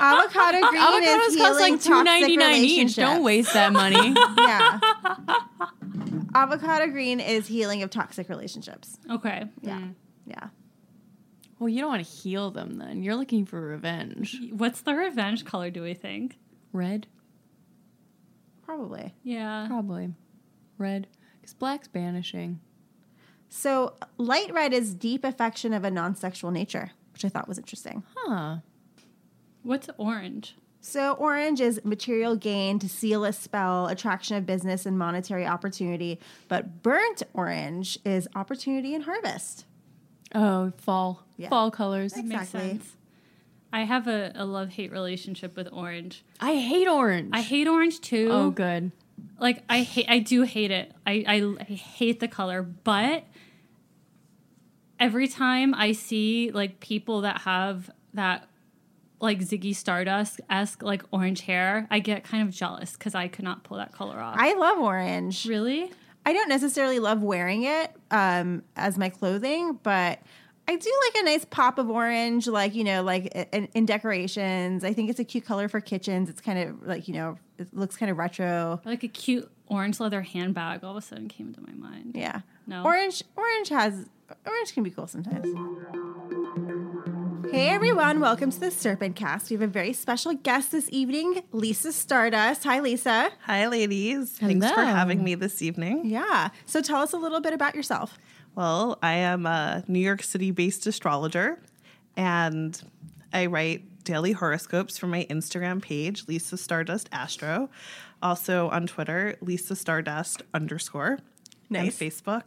Avocado 0.00 0.60
green 0.70 0.82
Avocados 0.82 1.26
is 1.28 1.36
cost 1.36 1.60
like 1.60 1.80
two 1.80 2.02
ninety 2.02 2.36
nine 2.36 2.64
each. 2.64 2.96
Don't 2.96 3.22
waste 3.22 3.52
that 3.52 3.72
money. 3.72 4.14
Yeah. 4.38 4.80
Avocado 6.34 6.86
green 6.88 7.20
is 7.20 7.46
healing 7.46 7.82
of 7.82 7.90
toxic 7.90 8.28
relationships. 8.28 8.98
Okay. 9.10 9.44
Yeah. 9.62 9.78
Mm. 9.78 9.94
Yeah. 10.26 10.48
well, 11.58 11.68
you 11.68 11.80
don't 11.80 11.90
want 11.90 12.04
to 12.04 12.10
heal 12.10 12.50
them 12.50 12.78
then. 12.78 13.02
You're 13.02 13.16
looking 13.16 13.44
for 13.46 13.60
revenge. 13.60 14.38
What's 14.52 14.82
the 14.82 14.94
revenge 14.94 15.44
color? 15.44 15.70
Do 15.70 15.82
we 15.82 15.94
think? 15.94 16.38
Red, 16.72 17.08
Probably. 18.64 19.12
Yeah. 19.24 19.66
probably. 19.66 20.14
Red, 20.78 21.08
because 21.40 21.54
black's 21.54 21.88
banishing. 21.88 22.60
So, 23.48 23.94
light 24.16 24.52
red 24.54 24.72
is 24.72 24.94
deep 24.94 25.24
affection 25.24 25.72
of 25.72 25.84
a 25.84 25.90
non 25.90 26.14
sexual 26.14 26.52
nature, 26.52 26.92
which 27.12 27.24
I 27.24 27.28
thought 27.28 27.48
was 27.48 27.58
interesting. 27.58 28.04
Huh. 28.16 28.58
What's 29.64 29.88
orange? 29.98 30.54
So, 30.82 31.12
orange 31.12 31.60
is 31.60 31.80
material 31.84 32.36
gain 32.36 32.78
to 32.78 32.88
seal 32.88 33.24
a 33.24 33.32
spell, 33.34 33.86
attraction 33.86 34.36
of 34.36 34.46
business, 34.46 34.86
and 34.86 34.98
monetary 34.98 35.46
opportunity. 35.46 36.18
But 36.48 36.82
burnt 36.82 37.22
orange 37.34 37.98
is 38.04 38.26
opportunity 38.34 38.94
and 38.94 39.04
harvest. 39.04 39.66
Oh, 40.34 40.72
fall. 40.78 41.24
Yeah. 41.36 41.50
Fall 41.50 41.70
colors. 41.70 42.14
That 42.14 42.24
makes 42.24 42.42
Exactly. 42.44 42.70
sense. 42.70 42.96
I 43.72 43.82
have 43.84 44.08
a, 44.08 44.32
a 44.34 44.44
love 44.44 44.70
hate 44.70 44.90
relationship 44.90 45.54
with 45.54 45.68
orange. 45.72 46.24
I 46.40 46.56
hate 46.56 46.88
orange. 46.88 47.30
I 47.32 47.40
hate 47.42 47.68
orange 47.68 48.00
too. 48.00 48.28
Oh, 48.30 48.50
good. 48.50 48.90
like 49.38 49.62
I 49.68 49.82
hate 49.82 50.06
I 50.08 50.18
do 50.18 50.42
hate 50.42 50.70
it. 50.70 50.92
I, 51.06 51.24
I 51.26 51.54
I 51.60 51.64
hate 51.74 52.18
the 52.20 52.26
color, 52.28 52.62
but 52.62 53.24
every 54.98 55.28
time 55.28 55.74
I 55.74 55.92
see 55.92 56.50
like 56.52 56.80
people 56.80 57.20
that 57.22 57.42
have 57.42 57.90
that 58.14 58.48
like 59.20 59.40
Ziggy 59.40 59.74
Stardust 59.74 60.40
esque 60.48 60.82
like 60.82 61.02
orange 61.12 61.42
hair, 61.42 61.86
I 61.90 61.98
get 62.00 62.24
kind 62.24 62.46
of 62.46 62.54
jealous 62.54 62.92
because 62.92 63.14
I 63.14 63.28
could 63.28 63.44
not 63.44 63.64
pull 63.64 63.76
that 63.76 63.92
color 63.92 64.18
off. 64.18 64.36
I 64.38 64.54
love 64.54 64.78
orange. 64.78 65.46
really? 65.46 65.90
I 66.24 66.32
don't 66.32 66.48
necessarily 66.48 66.98
love 66.98 67.22
wearing 67.22 67.62
it 67.64 67.92
um, 68.10 68.62
as 68.76 68.98
my 68.98 69.08
clothing, 69.08 69.78
but 69.82 70.20
I 70.68 70.76
do 70.76 71.00
like 71.06 71.22
a 71.22 71.24
nice 71.24 71.44
pop 71.46 71.78
of 71.78 71.88
orange, 71.90 72.46
like 72.46 72.74
you 72.74 72.84
know, 72.84 73.02
like 73.02 73.26
in, 73.52 73.68
in 73.74 73.86
decorations. 73.86 74.84
I 74.84 74.92
think 74.92 75.10
it's 75.10 75.18
a 75.18 75.24
cute 75.24 75.44
color 75.44 75.68
for 75.68 75.80
kitchens. 75.80 76.28
It's 76.28 76.40
kind 76.40 76.58
of 76.58 76.86
like 76.86 77.08
you 77.08 77.14
know, 77.14 77.38
it 77.58 77.74
looks 77.74 77.96
kind 77.96 78.10
of 78.10 78.18
retro. 78.18 78.80
Like 78.84 79.02
a 79.02 79.08
cute 79.08 79.50
orange 79.66 79.98
leather 80.00 80.22
handbag 80.22 80.84
all 80.84 80.92
of 80.92 80.96
a 80.96 81.06
sudden 81.06 81.28
came 81.28 81.48
into 81.48 81.62
my 81.62 81.72
mind. 81.72 82.12
Yeah, 82.14 82.40
No. 82.66 82.84
Orange, 82.84 83.22
orange 83.36 83.68
has 83.70 84.06
orange 84.46 84.74
can 84.74 84.82
be 84.82 84.90
cool 84.90 85.06
sometimes. 85.06 85.46
Hey 87.52 87.66
everyone, 87.70 88.20
welcome 88.20 88.52
to 88.52 88.60
the 88.60 88.70
Serpent 88.70 89.16
Cast. 89.16 89.50
We 89.50 89.54
have 89.54 89.62
a 89.62 89.66
very 89.66 89.92
special 89.92 90.34
guest 90.34 90.70
this 90.70 90.88
evening, 90.92 91.42
Lisa 91.50 91.92
Stardust. 91.92 92.62
Hi, 92.62 92.78
Lisa. 92.78 93.32
Hi, 93.42 93.66
ladies. 93.66 94.30
Thanks 94.38 94.70
for 94.70 94.84
having 94.84 95.24
me 95.24 95.34
this 95.34 95.60
evening. 95.60 96.02
Yeah. 96.04 96.50
So 96.66 96.80
tell 96.80 97.00
us 97.00 97.12
a 97.12 97.16
little 97.16 97.40
bit 97.40 97.52
about 97.52 97.74
yourself. 97.74 98.18
Well, 98.54 99.00
I 99.02 99.14
am 99.14 99.46
a 99.46 99.82
New 99.88 99.98
York 99.98 100.22
City 100.22 100.52
based 100.52 100.86
astrologer 100.86 101.58
and 102.16 102.80
I 103.32 103.46
write 103.46 104.04
daily 104.04 104.30
horoscopes 104.30 104.96
for 104.96 105.08
my 105.08 105.26
Instagram 105.28 105.82
page, 105.82 106.28
Lisa 106.28 106.56
Stardust 106.56 107.08
Astro. 107.10 107.68
Also 108.22 108.68
on 108.68 108.86
Twitter, 108.86 109.34
Lisa 109.40 109.74
Stardust 109.74 110.42
underscore. 110.54 111.18
Nice. 111.68 112.00
And 112.00 112.12
Facebook, 112.12 112.42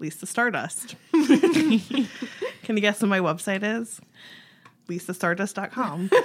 Lisa 0.00 0.26
Stardust. 0.26 0.96
Can 1.12 2.76
you 2.76 2.80
guess 2.80 3.00
what 3.00 3.08
my 3.08 3.20
website 3.20 3.62
is? 3.62 4.00
LisaStardust.com. 4.88 6.10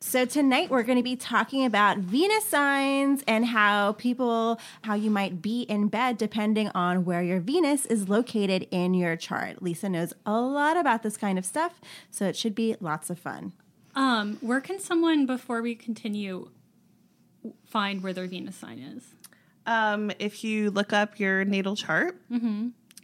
So 0.00 0.24
tonight 0.24 0.70
we're 0.70 0.82
going 0.84 0.98
to 0.98 1.02
be 1.02 1.16
talking 1.16 1.64
about 1.64 1.98
Venus 1.98 2.44
signs 2.44 3.24
and 3.26 3.44
how 3.44 3.92
people 3.92 4.60
how 4.82 4.94
you 4.94 5.10
might 5.10 5.42
be 5.42 5.62
in 5.62 5.88
bed 5.88 6.16
depending 6.16 6.70
on 6.74 7.04
where 7.04 7.22
your 7.22 7.40
Venus 7.40 7.86
is 7.86 8.08
located 8.08 8.68
in 8.70 8.94
your 8.94 9.16
chart. 9.16 9.62
Lisa 9.62 9.88
knows 9.88 10.12
a 10.24 10.40
lot 10.40 10.76
about 10.76 11.02
this 11.02 11.16
kind 11.16 11.38
of 11.38 11.44
stuff, 11.44 11.80
so 12.10 12.24
it 12.26 12.36
should 12.36 12.54
be 12.54 12.76
lots 12.80 13.10
of 13.10 13.18
fun. 13.18 13.52
Um, 13.94 14.36
where 14.40 14.60
can 14.60 14.78
someone 14.78 15.26
before 15.26 15.60
we 15.60 15.74
continue 15.74 16.50
find 17.64 18.02
where 18.02 18.12
their 18.12 18.26
Venus 18.26 18.56
sign 18.56 18.78
is? 18.78 19.04
Um, 19.66 20.12
if 20.18 20.44
you 20.44 20.70
look 20.70 20.92
up 20.92 21.18
your 21.18 21.44
natal 21.44 21.74
chart, 21.74 22.20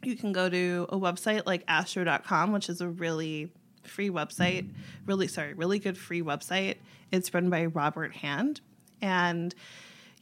you 0.05 0.17
can 0.17 0.33
go 0.33 0.49
to 0.49 0.87
a 0.89 0.97
website 0.99 1.47
like 1.47 1.65
astro.com, 1.67 2.53
which 2.53 2.69
is 2.69 2.81
a 2.81 2.89
really 2.89 3.51
free 3.93 4.11
website, 4.11 4.69
really, 5.07 5.29
sorry, 5.29 5.55
really 5.55 5.79
good 5.79 5.97
free 5.97 6.23
website. 6.23 6.77
It's 7.13 7.33
run 7.33 7.51
by 7.51 7.67
Robert 7.67 8.13
Hand, 8.17 8.61
and 9.01 9.55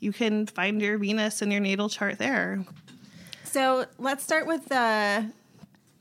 you 0.01 0.13
can 0.13 0.47
find 0.47 0.83
your 0.83 0.99
Venus 0.99 1.41
and 1.41 1.53
your 1.53 1.61
natal 1.61 1.89
chart 1.89 2.19
there. 2.19 2.65
So 3.45 3.87
let's 3.99 4.23
start 4.23 4.47
with 4.47 4.67
the 4.67 5.31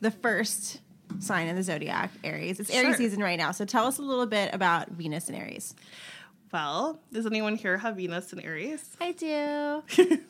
the 0.01 0.11
first 0.11 0.79
sign 1.19 1.47
in 1.47 1.55
the 1.55 1.63
zodiac, 1.63 2.11
Aries. 2.23 2.59
It's 2.59 2.69
Aries 2.69 2.89
Sure. 2.89 2.97
season 2.97 3.21
right 3.21 3.37
now. 3.37 3.51
So 3.51 3.65
tell 3.65 3.85
us 3.85 3.97
a 3.97 4.01
little 4.01 4.25
bit 4.25 4.53
about 4.53 4.89
Venus 4.89 5.27
and 5.27 5.37
Aries. 5.37 5.75
Well, 6.51 6.99
does 7.11 7.25
anyone 7.25 7.55
here 7.55 7.77
have 7.77 7.97
Venus 7.97 8.31
and 8.33 8.43
Aries? 8.43 8.95
I 8.99 9.11
do. 9.11 10.19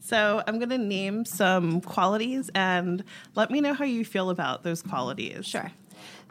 So 0.00 0.42
I'm 0.46 0.58
going 0.58 0.70
to 0.70 0.78
name 0.78 1.26
some 1.26 1.82
qualities 1.82 2.50
and 2.54 3.04
let 3.34 3.50
me 3.50 3.60
know 3.60 3.74
how 3.74 3.84
you 3.84 4.06
feel 4.06 4.30
about 4.30 4.62
those 4.62 4.80
qualities. 4.80 5.44
Sure. 5.44 5.70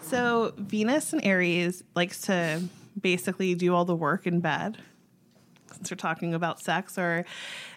So 0.01 0.53
Venus 0.57 1.13
and 1.13 1.23
Aries 1.25 1.83
likes 1.95 2.21
to 2.21 2.63
basically 2.99 3.55
do 3.55 3.75
all 3.75 3.85
the 3.85 3.95
work 3.95 4.25
in 4.25 4.39
bed. 4.39 4.77
Since 5.73 5.91
we're 5.91 5.97
talking 5.97 6.33
about 6.33 6.59
sex, 6.59 6.97
or 6.97 7.25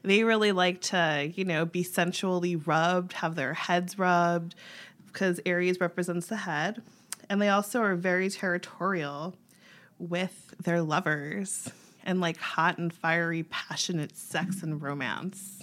they 0.03 0.25
really 0.25 0.53
like 0.53 0.81
to, 0.83 1.31
you 1.35 1.45
know, 1.45 1.67
be 1.67 1.83
sensually 1.83 2.57
rubbed, 2.57 3.15
have 3.15 3.35
their 3.35 3.53
heads 3.53 3.99
rubbed, 3.99 4.55
because 5.07 5.41
Aries 5.45 5.81
represents 5.81 6.29
the 6.29 6.37
head. 6.37 6.81
And 7.29 7.43
they 7.43 7.49
also 7.49 7.83
are 7.83 7.97
very 7.97 8.31
territorial 8.31 9.37
with 9.99 10.55
their 10.63 10.81
lovers 10.81 11.71
and 12.05 12.21
like 12.21 12.39
hot 12.39 12.79
and 12.79 12.93
fiery, 12.93 13.43
passionate 13.43 14.17
sex 14.17 14.63
and 14.63 14.81
romance. 14.81 15.60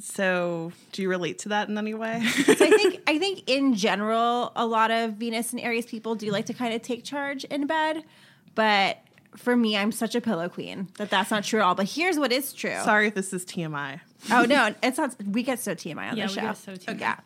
So, 0.00 0.72
do 0.92 1.02
you 1.02 1.08
relate 1.08 1.40
to 1.40 1.50
that 1.50 1.68
in 1.68 1.76
any 1.78 1.94
way? 1.94 2.22
so 2.24 2.52
I 2.52 2.70
think 2.70 3.00
I 3.06 3.18
think 3.18 3.42
in 3.48 3.74
general, 3.74 4.52
a 4.56 4.66
lot 4.66 4.90
of 4.90 5.14
Venus 5.14 5.52
and 5.52 5.60
Aries 5.60 5.86
people 5.86 6.14
do 6.14 6.30
like 6.30 6.46
to 6.46 6.54
kind 6.54 6.74
of 6.74 6.82
take 6.82 7.04
charge 7.04 7.44
in 7.44 7.66
bed, 7.66 8.02
but 8.54 8.98
for 9.36 9.56
me, 9.56 9.76
I'm 9.76 9.92
such 9.92 10.14
a 10.14 10.20
pillow 10.20 10.48
queen 10.48 10.88
that 10.98 11.08
that's 11.08 11.30
not 11.30 11.44
true 11.44 11.60
at 11.60 11.64
all. 11.64 11.74
But 11.74 11.86
here's 11.88 12.18
what 12.18 12.32
is 12.32 12.52
true. 12.52 12.76
Sorry 12.84 13.08
if 13.08 13.14
this 13.14 13.32
is 13.32 13.44
TMI. 13.44 14.00
Oh 14.30 14.44
no, 14.44 14.74
it's 14.82 14.98
not. 14.98 15.14
We 15.26 15.42
get 15.42 15.58
so 15.60 15.74
TMI 15.74 16.10
on 16.12 16.16
Yeah, 16.16 16.26
this 16.26 16.36
we 16.36 16.40
show. 16.42 16.46
get 16.48 16.56
so 16.56 16.72
TMI. 16.74 17.00
Yeah. 17.00 17.16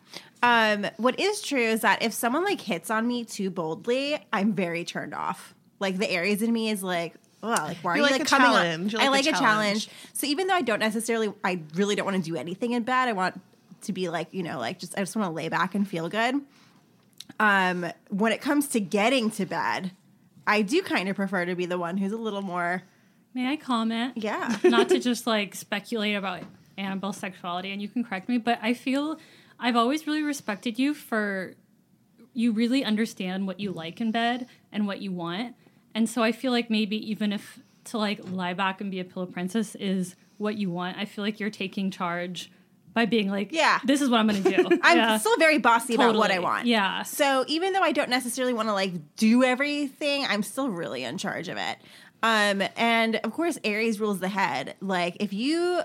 Um, 0.43 0.87
what 0.97 1.19
is 1.19 1.41
true 1.41 1.59
is 1.61 1.81
that 1.81 2.01
if 2.03 2.13
someone 2.13 2.43
like 2.45 2.61
hits 2.61 2.89
on 2.91 3.07
me 3.07 3.25
too 3.25 3.49
boldly, 3.49 4.17
I'm 4.31 4.53
very 4.53 4.85
turned 4.85 5.13
off. 5.13 5.53
Like 5.79 5.97
the 5.97 6.09
Aries 6.09 6.41
in 6.41 6.51
me 6.53 6.69
is 6.69 6.81
like, 6.83 7.15
oh, 7.43 7.47
like 7.49 7.77
why 7.77 7.91
are 7.91 7.95
You 7.97 8.03
you 8.03 8.09
like 8.09 8.19
like 8.19 8.21
a 8.21 8.25
coming 8.25 8.47
on? 8.47 8.53
challenge. 8.55 8.93
You 8.93 8.99
I 8.99 9.03
like 9.09 9.25
like 9.25 9.33
a 9.33 9.37
a 9.37 9.39
challenge. 9.39 9.89
So 10.13 10.27
even 10.27 10.47
though 10.47 10.55
I 10.55 10.61
don't 10.61 10.79
necessarily, 10.79 11.33
I 11.43 11.61
really 11.75 11.95
don't 11.95 12.05
want 12.05 12.23
to 12.23 12.29
do 12.29 12.35
anything 12.37 12.71
in 12.73 12.83
bed. 12.83 13.07
I 13.07 13.13
want 13.13 13.39
to 13.81 13.93
be 13.93 14.09
like, 14.09 14.33
you 14.33 14.43
know, 14.43 14.57
like 14.59 14.79
just 14.79 14.97
I 14.97 15.01
just 15.01 15.15
want 15.15 15.27
to 15.29 15.33
lay 15.33 15.49
back 15.49 15.75
and 15.75 15.87
feel 15.87 16.09
good. 16.09 16.35
Um, 17.39 17.85
when 18.09 18.31
it 18.31 18.41
comes 18.41 18.67
to 18.69 18.79
getting 18.79 19.29
to 19.31 19.45
bed, 19.45 19.91
I 20.47 20.61
do 20.61 20.81
kind 20.81 21.09
of 21.09 21.15
prefer 21.15 21.45
to 21.45 21.55
be 21.55 21.65
the 21.65 21.77
one 21.77 21.97
who's 21.97 22.11
a 22.11 22.17
little 22.17 22.41
more, 22.41 22.83
May 23.33 23.51
I 23.51 23.55
comment? 23.57 24.13
yeah. 24.15 24.57
Not 24.63 24.89
to 24.89 24.99
just 24.99 25.27
like 25.27 25.53
speculate 25.53 26.15
about 26.15 26.41
Annabel's 26.77 27.17
sexuality, 27.17 27.71
and 27.71 27.81
you 27.81 27.87
can 27.89 28.03
correct 28.03 28.29
me, 28.29 28.37
but 28.39 28.57
I 28.61 28.73
feel 28.73 29.19
I've 29.59 29.75
always 29.75 30.07
really 30.07 30.23
respected 30.23 30.79
you 30.79 30.93
for 30.93 31.53
you 32.33 32.51
really 32.51 32.83
understand 32.83 33.45
what 33.47 33.59
you 33.59 33.71
like 33.71 33.99
in 34.01 34.11
bed 34.11 34.47
and 34.71 34.87
what 34.87 35.01
you 35.01 35.11
want. 35.11 35.55
And 35.97 36.07
so 36.07 36.21
I 36.21 36.31
feel 36.31 36.51
like 36.51 36.69
maybe 36.69 36.95
even 37.11 37.33
if 37.33 37.59
to 37.85 37.97
like 37.97 38.19
lie 38.29 38.53
back 38.53 38.81
and 38.81 38.91
be 38.91 38.99
a 38.99 39.03
pillow 39.03 39.25
princess 39.25 39.73
is 39.75 40.15
what 40.37 40.55
you 40.55 40.69
want, 40.69 40.95
I 40.97 41.05
feel 41.05 41.23
like 41.23 41.39
you're 41.39 41.49
taking 41.49 41.89
charge 41.89 42.51
by 42.93 43.05
being 43.05 43.29
like, 43.31 43.51
Yeah. 43.51 43.79
this 43.83 44.01
is 44.01 44.09
what 44.09 44.19
I'm 44.19 44.27
going 44.27 44.43
to 44.43 44.49
do. 44.57 44.79
I'm 44.83 44.97
Yeah. 44.97 45.17
still 45.17 45.37
very 45.37 45.57
bossy 45.57 45.95
about 45.95 46.15
what 46.15 46.29
I 46.31 46.37
want. 46.39 46.67
Yeah. 46.67 47.01
So 47.03 47.45
even 47.47 47.73
though 47.73 47.81
I 47.81 47.91
don't 47.93 48.09
necessarily 48.11 48.53
want 48.53 48.67
to 48.69 48.73
like 48.73 48.93
do 49.15 49.43
everything, 49.43 50.23
I'm 50.29 50.43
still 50.43 50.69
really 50.69 51.03
in 51.03 51.17
charge 51.17 51.47
of 51.47 51.57
it. 51.57 51.77
Um, 52.21 52.61
and 52.75 53.15
of 53.17 53.31
course, 53.33 53.57
Aries 53.63 53.99
rules 53.99 54.19
the 54.19 54.29
head. 54.29 54.75
Like 54.81 55.17
if 55.19 55.33
you 55.33 55.81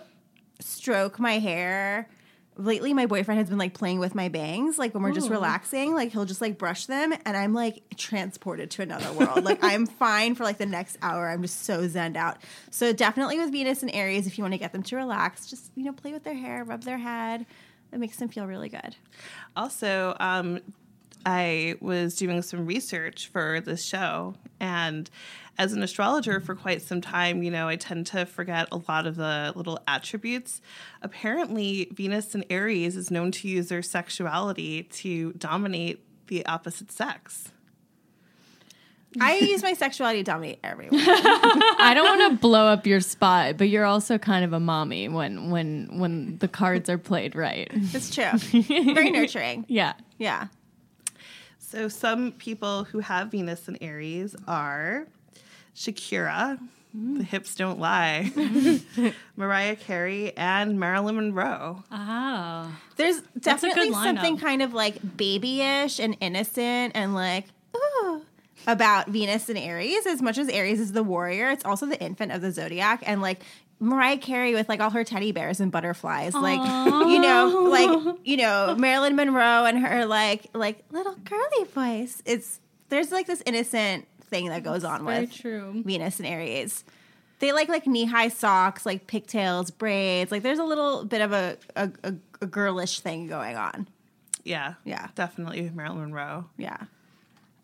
stroke 0.60 1.18
my 1.18 1.38
hair. 1.38 2.08
Lately, 2.56 2.92
my 2.92 3.06
boyfriend 3.06 3.38
has 3.38 3.48
been 3.48 3.58
like 3.58 3.72
playing 3.72 3.98
with 3.98 4.14
my 4.14 4.28
bangs, 4.28 4.78
like 4.78 4.92
when 4.92 5.02
we're 5.02 5.12
just 5.12 5.30
relaxing, 5.30 5.94
like 5.94 6.12
he'll 6.12 6.26
just 6.26 6.42
like 6.42 6.58
brush 6.58 6.84
them, 6.84 7.14
and 7.24 7.34
I'm 7.34 7.54
like 7.54 7.82
transported 7.96 8.70
to 8.72 8.82
another 8.82 9.10
world. 9.12 9.44
like 9.44 9.64
I'm 9.64 9.86
fine 9.86 10.34
for 10.34 10.44
like 10.44 10.58
the 10.58 10.66
next 10.66 10.98
hour. 11.00 11.30
I'm 11.30 11.40
just 11.40 11.64
so 11.64 11.88
zened 11.88 12.16
out. 12.16 12.36
So 12.70 12.92
definitely 12.92 13.38
with 13.38 13.50
Venus 13.52 13.82
and 13.82 13.94
Aries, 13.94 14.26
if 14.26 14.36
you 14.36 14.44
want 14.44 14.52
to 14.52 14.58
get 14.58 14.72
them 14.72 14.82
to 14.82 14.96
relax, 14.96 15.46
just 15.46 15.70
you 15.76 15.84
know 15.84 15.92
play 15.92 16.12
with 16.12 16.24
their 16.24 16.34
hair, 16.34 16.62
rub 16.62 16.82
their 16.82 16.98
head. 16.98 17.46
It 17.90 17.98
makes 17.98 18.18
them 18.18 18.28
feel 18.28 18.46
really 18.46 18.68
good. 18.68 18.96
Also, 19.56 20.14
um, 20.20 20.60
I 21.24 21.76
was 21.80 22.16
doing 22.16 22.42
some 22.42 22.66
research 22.66 23.28
for 23.28 23.60
this 23.60 23.84
show, 23.86 24.34
and 24.60 25.08
as 25.58 25.72
an 25.72 25.82
astrologer 25.82 26.40
for 26.40 26.54
quite 26.54 26.82
some 26.82 27.00
time, 27.00 27.42
you 27.42 27.50
know, 27.50 27.68
I 27.68 27.76
tend 27.76 28.06
to 28.08 28.24
forget 28.24 28.68
a 28.72 28.80
lot 28.88 29.06
of 29.06 29.16
the 29.16 29.52
little 29.54 29.80
attributes. 29.86 30.60
Apparently, 31.02 31.88
Venus 31.92 32.34
and 32.34 32.44
Aries 32.48 32.96
is 32.96 33.10
known 33.10 33.30
to 33.32 33.48
use 33.48 33.68
their 33.68 33.82
sexuality 33.82 34.84
to 34.84 35.32
dominate 35.34 36.02
the 36.28 36.44
opposite 36.46 36.90
sex. 36.90 37.52
I 39.20 39.36
use 39.36 39.62
my 39.62 39.74
sexuality 39.74 40.20
to 40.20 40.24
dominate 40.24 40.58
everyone. 40.64 40.98
I 41.00 41.92
don't 41.94 42.18
want 42.18 42.32
to 42.32 42.38
blow 42.38 42.66
up 42.66 42.86
your 42.86 43.00
spot, 43.00 43.58
but 43.58 43.68
you're 43.68 43.84
also 43.84 44.16
kind 44.16 44.44
of 44.44 44.54
a 44.54 44.60
mommy 44.60 45.08
when 45.08 45.50
when 45.50 45.98
when 45.98 46.38
the 46.38 46.48
cards 46.48 46.88
are 46.88 46.96
played 46.96 47.36
right. 47.36 47.68
It's 47.72 48.14
true. 48.14 48.30
Very 48.94 49.10
nurturing. 49.10 49.66
Yeah. 49.68 49.92
Yeah. 50.16 50.46
So, 51.58 51.88
some 51.88 52.32
people 52.32 52.84
who 52.84 53.00
have 53.00 53.30
Venus 53.30 53.68
and 53.68 53.78
Aries 53.80 54.34
are 54.46 55.06
Shakira, 55.74 56.58
the 56.94 57.22
hips 57.22 57.54
don't 57.54 57.78
lie, 57.78 58.30
Mariah 59.36 59.76
Carey, 59.76 60.36
and 60.36 60.78
Marilyn 60.78 61.16
Monroe. 61.16 61.82
Oh. 61.90 62.78
There's 62.96 63.20
definitely 63.38 63.92
something 63.92 64.36
kind 64.36 64.60
of 64.62 64.74
like 64.74 64.96
babyish 65.16 65.98
and 65.98 66.16
innocent 66.20 66.92
and 66.94 67.14
like, 67.14 67.46
ooh, 67.74 68.22
about 68.66 69.08
Venus 69.08 69.48
and 69.48 69.58
Aries. 69.58 70.06
As 70.06 70.20
much 70.20 70.36
as 70.36 70.48
Aries 70.48 70.80
is 70.80 70.92
the 70.92 71.02
warrior, 71.02 71.50
it's 71.50 71.64
also 71.64 71.86
the 71.86 72.00
infant 72.00 72.32
of 72.32 72.42
the 72.42 72.52
zodiac. 72.52 73.02
And 73.06 73.22
like, 73.22 73.40
Mariah 73.80 74.18
Carey 74.18 74.54
with 74.54 74.68
like 74.68 74.80
all 74.80 74.90
her 74.90 75.02
teddy 75.02 75.32
bears 75.32 75.58
and 75.58 75.72
butterflies, 75.72 76.34
like 76.34 76.60
you 76.60 77.18
know, 77.18 77.66
like 77.68 78.16
you 78.22 78.36
know 78.36 78.76
Marilyn 78.78 79.16
Monroe 79.16 79.64
and 79.64 79.78
her 79.84 80.06
like 80.06 80.46
like 80.54 80.84
little 80.92 81.16
girly 81.16 81.64
voice. 81.74 82.22
It's 82.24 82.60
there's 82.90 83.10
like 83.10 83.26
this 83.26 83.42
innocent 83.44 84.06
thing 84.32 84.48
that 84.48 84.64
goes 84.64 84.82
on 84.82 85.04
Very 85.04 85.20
with 85.20 85.34
true. 85.34 85.82
Venus 85.84 86.18
and 86.18 86.26
Aries. 86.26 86.84
They 87.38 87.52
like 87.52 87.68
like 87.68 87.86
knee 87.86 88.06
high 88.06 88.28
socks, 88.28 88.86
like 88.86 89.06
pigtails, 89.06 89.70
braids. 89.70 90.32
Like 90.32 90.42
there's 90.42 90.58
a 90.58 90.64
little 90.64 91.04
bit 91.04 91.20
of 91.20 91.32
a 91.32 91.58
a, 91.76 91.90
a, 92.02 92.14
a 92.40 92.46
girlish 92.46 93.00
thing 93.00 93.26
going 93.26 93.56
on. 93.56 93.88
Yeah. 94.42 94.74
Yeah. 94.84 95.08
Definitely 95.14 95.70
Marilyn 95.74 96.00
Monroe. 96.00 96.46
Yeah. 96.56 96.78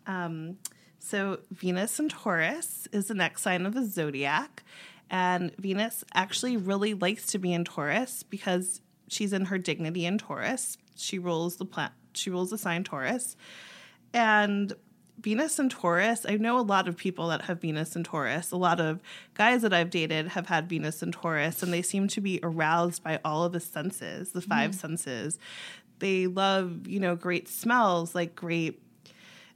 Um, 0.07 0.59
so 0.99 1.41
Venus 1.51 1.99
and 1.99 2.11
Taurus 2.11 2.87
is 2.93 3.09
the 3.09 3.15
next 3.15 3.43
sign 3.43 3.65
of 3.65 3.73
the 3.73 3.85
zodiac, 3.87 4.63
and 5.11 5.55
Venus 5.57 6.05
actually 6.15 6.57
really 6.57 6.93
likes 6.93 7.27
to 7.29 7.39
be 7.39 7.53
in 7.53 7.65
Taurus 7.65 8.23
because 8.23 8.83
she's 9.09 9.33
in 9.33 9.47
her 9.47 9.59
dignity 9.59 10.05
in 10.05 10.19
Taurus. 10.19 10.77
She 10.97 11.19
rules 11.19 11.57
the 11.57 11.65
plant. 11.65 11.93
She 12.13 12.31
rules 12.31 12.51
the 12.51 12.59
sign 12.59 12.85
Taurus, 12.85 13.37
and 14.13 14.75
Venus 15.21 15.59
and 15.59 15.71
Taurus. 15.71 16.25
I 16.29 16.37
know 16.37 16.59
a 16.59 16.63
lot 16.63 16.89
of 16.89 16.97
people 16.97 17.29
that 17.29 17.43
have 17.43 17.61
Venus 17.61 17.97
and 17.97 18.05
Taurus. 18.05 18.53
A 18.53 18.57
lot 18.57 18.81
of 18.81 19.01
guys 19.35 19.63
that 19.63 19.73
I've 19.73 19.91
dated 19.91 20.29
have 20.29 20.47
had 20.47 20.69
Venus 20.69 21.03
and 21.03 21.13
Taurus, 21.13 21.63
and 21.63 21.73
they 21.73 21.83
seem 21.83 22.09
to 22.09 22.21
be 22.21 22.39
aroused 22.43 23.03
by 23.03 23.21
all 23.25 23.45
of 23.45 23.53
the 23.53 23.61
senses, 23.61 24.33
the 24.33 24.41
5 24.41 24.75
senses. 24.75 25.39
They 25.99 26.27
love, 26.29 26.87
you 26.87 27.01
know, 27.01 27.17
great 27.17 27.49
smells, 27.49 28.15
like 28.15 28.37
great 28.37 28.81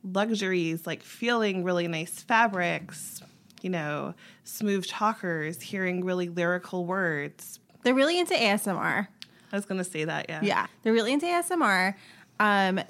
luxuries 0.05 0.87
like 0.87 1.03
feeling 1.03 1.65
really 1.65 1.89
nice 1.89 2.23
fabrics, 2.23 3.23
you 3.61 3.71
know, 3.71 4.15
smooth 4.45 4.87
talkers, 4.87 5.61
hearing 5.61 6.05
really 6.05 6.29
lyrical 6.29 6.85
words. 6.85 7.61
They're 7.83 7.95
really 7.95 8.19
into 8.19 8.35
ASMR. 8.35 9.09
I 9.53 9.57
was 9.57 9.67
going 9.67 9.79
to 9.79 9.89
say 9.89 10.05
that, 10.05 10.27
yeah. 10.29 10.41
Yeah, 10.43 10.67
they're 10.83 10.93
really 10.93 11.13
into 11.13 11.27
ASMR. 11.27 11.95
Um, 12.41 12.81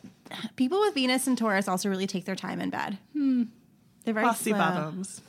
people 0.57 0.81
with 0.81 0.95
Venus 0.95 1.27
and 1.27 1.37
Taurus 1.37 1.69
also 1.69 1.89
really 1.89 2.07
take 2.07 2.25
their 2.25 2.37
time 2.37 2.61
in 2.61 2.71
bed. 2.71 2.99
Hmm. 3.13 3.45
They're 4.05 4.15
very 4.15 4.27
Bossy 4.27 4.51
slow. 4.51 4.59
bottoms. 4.59 5.21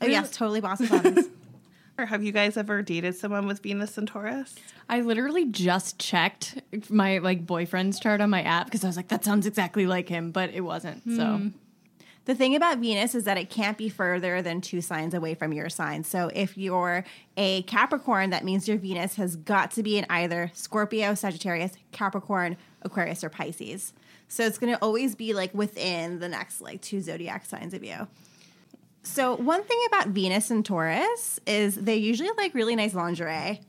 Oh 0.00 0.06
yes, 0.06 0.30
totally 0.36 0.60
bossy 0.60 0.86
bottoms. 0.86 1.26
Or 2.00 2.06
have 2.06 2.24
you 2.24 2.32
guys 2.32 2.56
ever 2.56 2.80
dated 2.80 3.14
someone 3.14 3.46
with 3.46 3.62
Venus 3.62 3.98
and 3.98 4.08
Taurus? 4.08 4.54
I 4.88 5.02
literally 5.02 5.44
just 5.44 5.98
checked 5.98 6.62
my 6.88 7.18
like 7.18 7.44
boyfriend's 7.44 8.00
chart 8.00 8.22
on 8.22 8.30
my 8.30 8.42
app 8.42 8.64
because 8.64 8.82
I 8.84 8.86
was 8.86 8.96
like, 8.96 9.08
that 9.08 9.22
sounds 9.22 9.46
exactly 9.46 9.86
like 9.86 10.08
him, 10.08 10.30
but 10.30 10.48
it 10.50 10.62
wasn't. 10.62 11.02
So 11.04 11.36
hmm. 11.36 11.48
the 12.24 12.34
thing 12.34 12.56
about 12.56 12.78
Venus 12.78 13.14
is 13.14 13.24
that 13.24 13.36
it 13.36 13.50
can't 13.50 13.76
be 13.76 13.90
further 13.90 14.40
than 14.40 14.62
two 14.62 14.80
signs 14.80 15.12
away 15.12 15.34
from 15.34 15.52
your 15.52 15.68
sign. 15.68 16.02
So 16.02 16.30
if 16.34 16.56
you're 16.56 17.04
a 17.36 17.62
Capricorn, 17.64 18.30
that 18.30 18.46
means 18.46 18.66
your 18.66 18.78
Venus 18.78 19.16
has 19.16 19.36
got 19.36 19.70
to 19.72 19.82
be 19.82 19.98
in 19.98 20.06
either 20.08 20.50
Scorpio, 20.54 21.14
Sagittarius, 21.14 21.72
Capricorn, 21.92 22.56
Aquarius, 22.80 23.22
or 23.22 23.28
Pisces. 23.28 23.92
So 24.30 24.44
it's 24.46 24.58
going 24.58 24.72
to 24.72 24.78
always 24.80 25.14
be 25.14 25.34
like 25.34 25.52
within 25.52 26.20
the 26.20 26.28
next 26.28 26.60
like 26.62 26.80
two 26.80 27.00
zodiac 27.02 27.44
signs 27.44 27.74
of 27.74 27.84
you. 27.84 28.06
So 29.02 29.34
one 29.34 29.62
thing 29.64 29.78
about 29.88 30.08
Venus 30.08 30.50
and 30.50 30.64
Taurus 30.64 31.40
is 31.46 31.74
they 31.74 31.96
usually 31.96 32.30
like 32.36 32.54
really 32.54 32.76
nice 32.76 32.94
lingerie, 32.94 33.60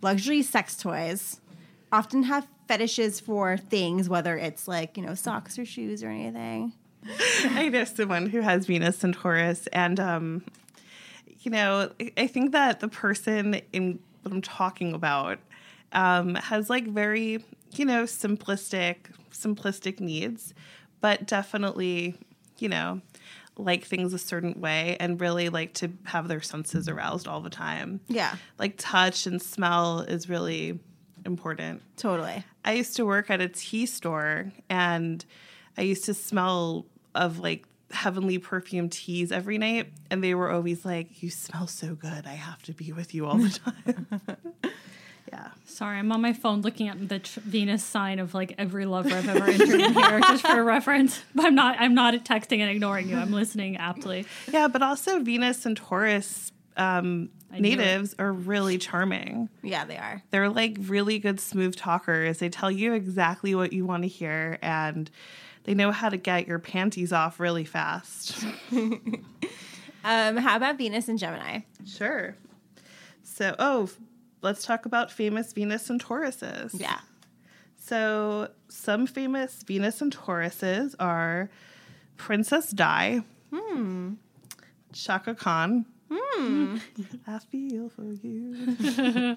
luxury 0.00 0.42
sex 0.42 0.76
toys, 0.76 1.40
often 1.92 2.22
have 2.24 2.46
fetishes 2.66 3.20
for 3.20 3.56
things, 3.56 4.08
whether 4.08 4.36
it's 4.36 4.66
like, 4.66 4.96
you 4.96 5.04
know, 5.04 5.14
socks 5.14 5.58
or 5.58 5.64
shoes 5.64 6.02
or 6.02 6.08
anything. 6.08 6.72
I 7.44 7.68
know 7.68 7.84
someone 7.84 8.26
who 8.30 8.40
has 8.40 8.66
Venus 8.66 9.04
and 9.04 9.14
Taurus, 9.14 9.66
and 9.68 10.00
um, 10.00 10.44
you 11.40 11.50
know, 11.50 11.90
I- 12.16 12.26
think 12.26 12.52
that 12.52 12.80
the 12.80 12.88
person 12.88 13.60
in 13.72 13.98
what 14.22 14.32
I'm 14.32 14.42
talking 14.42 14.92
about 14.92 15.38
um, 15.92 16.34
has 16.36 16.68
like 16.68 16.86
very, 16.88 17.44
you 17.78 17.84
know, 17.84 18.04
simplistic, 18.04 18.96
simplistic 19.32 20.00
needs, 20.00 20.54
but 21.00 21.26
definitely, 21.26 22.16
you 22.58 22.68
know, 22.68 23.00
like 23.58 23.84
things 23.84 24.12
a 24.12 24.18
certain 24.18 24.60
way 24.60 24.96
and 25.00 25.20
really 25.20 25.48
like 25.48 25.72
to 25.74 25.90
have 26.04 26.28
their 26.28 26.40
senses 26.42 26.88
aroused 26.88 27.26
all 27.26 27.40
the 27.40 27.50
time. 27.50 28.00
Yeah, 28.08 28.36
Like 28.58 28.74
touch 28.76 29.26
and 29.26 29.40
smell 29.40 30.00
is 30.00 30.28
really 30.28 30.78
important. 31.24 31.82
totally. 31.96 32.44
I 32.64 32.72
used 32.72 32.96
to 32.96 33.06
work 33.06 33.30
at 33.30 33.40
a 33.40 33.48
tea 33.48 33.86
store 33.86 34.52
and 34.68 35.24
I 35.78 35.82
used 35.82 36.04
to 36.06 36.14
smell 36.14 36.86
of 37.14 37.38
like 37.38 37.66
heavenly 37.92 38.36
perfumed 38.38 38.92
teas 38.92 39.30
every 39.32 39.58
night 39.58 39.92
and 40.10 40.22
they 40.22 40.34
were 40.34 40.50
always 40.50 40.84
like 40.84 41.22
you 41.22 41.30
smell 41.30 41.66
so 41.68 41.94
good 41.94 42.26
I 42.26 42.34
have 42.34 42.60
to 42.64 42.72
be 42.72 42.92
with 42.92 43.14
you 43.14 43.26
all 43.26 43.38
the 43.38 43.48
time. 43.86 44.20
yeah. 45.32 45.50
Sorry, 45.64 45.98
I'm 45.98 46.10
on 46.12 46.20
my 46.20 46.32
phone 46.32 46.62
looking 46.62 46.88
at 46.88 47.08
the 47.08 47.18
tr- 47.18 47.40
Venus 47.40 47.84
sign 47.84 48.18
of 48.18 48.34
like 48.34 48.54
every 48.58 48.86
lover 48.86 49.10
I've 49.10 49.28
ever 49.28 49.44
entered 49.50 49.80
in 49.80 49.92
here, 49.94 50.20
just 50.20 50.46
for 50.46 50.62
reference. 50.64 51.20
But 51.34 51.46
I'm 51.46 51.54
not. 51.54 51.76
I'm 51.78 51.94
not 51.94 52.14
texting 52.24 52.60
and 52.60 52.70
ignoring 52.70 53.08
you. 53.08 53.16
I'm 53.16 53.32
listening 53.32 53.76
aptly. 53.76 54.26
Yeah, 54.52 54.68
but 54.68 54.82
also 54.82 55.20
Venus 55.20 55.66
and 55.66 55.76
Taurus 55.76 56.52
um, 56.76 57.30
I 57.52 57.58
knew 57.58 57.72
it. 57.72 57.76
natives 57.76 58.14
are 58.18 58.32
really 58.32 58.78
charming. 58.78 59.48
Yeah, 59.62 59.84
they 59.84 59.96
are. 59.96 60.22
They're 60.30 60.48
like 60.48 60.76
really 60.80 61.18
good 61.18 61.40
smooth 61.40 61.76
talkers. 61.76 62.38
They 62.38 62.48
tell 62.48 62.70
you 62.70 62.92
exactly 62.94 63.54
what 63.54 63.72
you 63.72 63.84
want 63.86 64.02
to 64.02 64.08
hear 64.08 64.58
and 64.62 65.10
they 65.64 65.74
know 65.74 65.90
how 65.90 66.08
to 66.08 66.16
get 66.16 66.46
your 66.46 66.58
panties 66.58 67.12
off 67.12 67.40
really 67.40 67.64
fast. 67.64 68.44
Um, 70.04 70.36
how 70.36 70.56
about 70.56 70.78
Venus 70.78 71.08
and 71.08 71.18
Gemini? 71.18 71.60
Sure. 71.84 72.36
So, 73.24 73.56
oh, 73.58 73.82
f- 73.84 73.96
let's 74.46 74.64
talk 74.64 74.86
about 74.86 75.10
famous 75.10 75.52
Venus 75.52 75.90
and 75.90 76.02
Tauruses. 76.02 76.70
Yeah. 76.80 77.00
So, 77.78 78.48
some 78.68 79.06
famous 79.06 79.62
Venus 79.64 80.00
and 80.00 80.14
Tauruses 80.16 80.94
are 80.98 81.50
Princess 82.16 82.70
Di, 82.70 83.22
Hmm. 83.52 84.14
Chaka 84.92 85.34
Khan. 85.34 85.84
I 86.10 87.38
feel 87.50 87.88
for 87.90 88.04
you. 88.04 89.36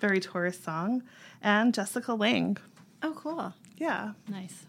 Very 0.00 0.20
Taurus 0.20 0.58
song. 0.58 1.02
And 1.42 1.72
Jessica 1.74 2.14
Lange. 2.14 2.56
Oh, 3.02 3.12
cool. 3.14 3.52
Yeah. 3.76 4.12
Nice. 4.28 4.66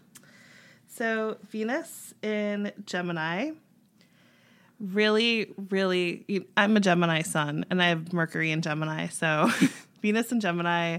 So 0.88 1.38
Venus 1.48 2.12
in 2.22 2.72
Gemini, 2.84 3.52
really, 4.82 5.54
really, 5.70 6.46
I'm 6.56 6.76
a 6.76 6.80
Gemini 6.80 7.22
sun 7.22 7.64
and 7.70 7.82
I 7.82 7.88
have 7.88 8.12
Mercury 8.12 8.50
in 8.50 8.62
Gemini. 8.62 9.08
So 9.08 9.48
Venus 10.02 10.32
in 10.32 10.40
Gemini 10.40 10.98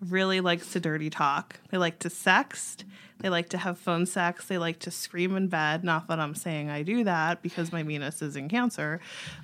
really 0.00 0.40
likes 0.40 0.72
to 0.72 0.80
dirty 0.80 1.10
talk. 1.10 1.58
They 1.70 1.78
like 1.78 1.98
to 2.00 2.08
sext. 2.08 2.84
They 3.20 3.30
like 3.30 3.48
to 3.50 3.58
have 3.58 3.78
phone 3.78 4.06
sex. 4.06 4.46
They 4.46 4.58
like 4.58 4.78
to 4.80 4.90
scream 4.90 5.36
in 5.36 5.48
bed. 5.48 5.82
Not 5.84 6.08
that 6.08 6.20
I'm 6.20 6.34
saying 6.34 6.70
I 6.70 6.82
do 6.82 7.04
that 7.04 7.42
because 7.42 7.72
my 7.72 7.82
Venus 7.82 8.20
is 8.22 8.36
in 8.36 8.48
Cancer, 8.48 9.00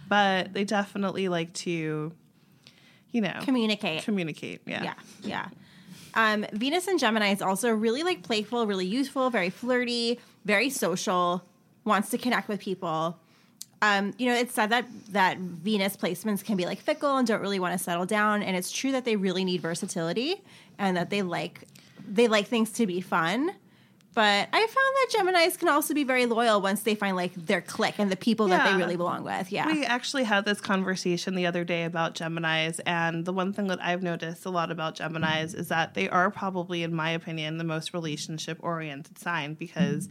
but 0.09 0.53
they 0.53 0.65
definitely 0.65 1.29
like 1.29 1.53
to, 1.55 2.13
you 3.11 3.21
know, 3.21 3.41
Communicate. 3.43 4.05
communicate. 4.05 4.61
Yeah. 4.67 4.83
Yeah, 4.85 4.95
yeah. 5.23 5.49
Um, 6.15 6.45
Venus 6.53 6.87
and 6.87 6.99
Gemini 6.99 7.33
is 7.33 7.41
also 7.41 7.71
really 7.71 8.03
like 8.03 8.23
playful, 8.23 8.67
really 8.67 8.85
useful, 8.87 9.31
very 9.31 9.49
flirty, 9.49 10.21
very 10.45 10.69
social, 10.69 11.43
wants 11.85 12.11
to 12.11 12.19
connect 12.19 12.49
with 12.49 12.61
people. 12.61 13.19
Um, 13.83 14.15
you 14.17 14.27
know, 14.27 14.35
it's 14.35 14.55
said 14.55 14.71
that 14.71 14.87
that 15.11 15.39
Venus 15.39 15.97
placements 15.97 16.45
can 16.45 16.57
be 16.57 16.65
like 16.65 16.79
fickle 16.79 17.17
and 17.17 17.27
don't 17.27 17.41
really 17.41 17.59
want 17.59 17.77
to 17.77 17.83
settle 17.83 18.07
down, 18.07 18.43
and 18.43 18.57
it's 18.57 18.71
true 18.71 18.93
that 18.93 19.05
they 19.05 19.17
really 19.17 19.45
need 19.45 19.61
versatility 19.61 20.41
and 20.79 20.97
that 20.97 21.11
they 21.11 21.23
like 21.23 21.67
they 22.09 22.29
like 22.29 22.47
things 22.47 22.71
to 22.73 22.87
be 22.87 23.01
fun. 23.01 23.51
But 24.15 24.49
I 24.53 24.67
found 24.67 25.27
that 25.27 25.35
Geminis 25.35 25.59
can 25.59 25.69
also 25.69 25.95
be 25.95 26.05
very 26.05 26.27
loyal 26.27 26.61
once 26.61 26.83
they 26.83 26.95
find 26.95 27.17
like 27.17 27.33
their 27.35 27.63
clique 27.63 27.95
and 27.99 28.11
the 28.13 28.17
people 28.17 28.47
that 28.49 28.71
they 28.71 28.77
really 28.77 28.97
belong 28.97 29.25
with. 29.25 29.51
Yeah, 29.51 29.67
We 29.67 29.85
actually 29.87 30.25
had 30.25 30.45
this 30.45 30.61
conversation 30.61 31.35
the 31.35 31.47
other 31.47 31.65
day 31.65 31.85
about 31.85 32.15
Geminis, 32.15 32.79
and 32.85 33.25
the 33.25 33.33
one 33.33 33.55
thing 33.55 33.69
that 33.69 33.83
I've 33.83 34.03
noticed 34.03 34.45
a 34.45 34.51
lot 34.51 34.71
about 34.71 34.97
Geminis 34.97 35.55
is 35.55 35.69
that 35.69 35.95
they 35.95 36.11
are 36.11 36.31
probably, 36.31 36.83
in 36.83 36.95
my 36.95 37.11
opinion, 37.11 37.57
the 37.57 37.65
most 37.65 37.95
relationship 37.95 38.59
oriented 38.61 39.19
sign 39.19 39.55
because 39.55 40.11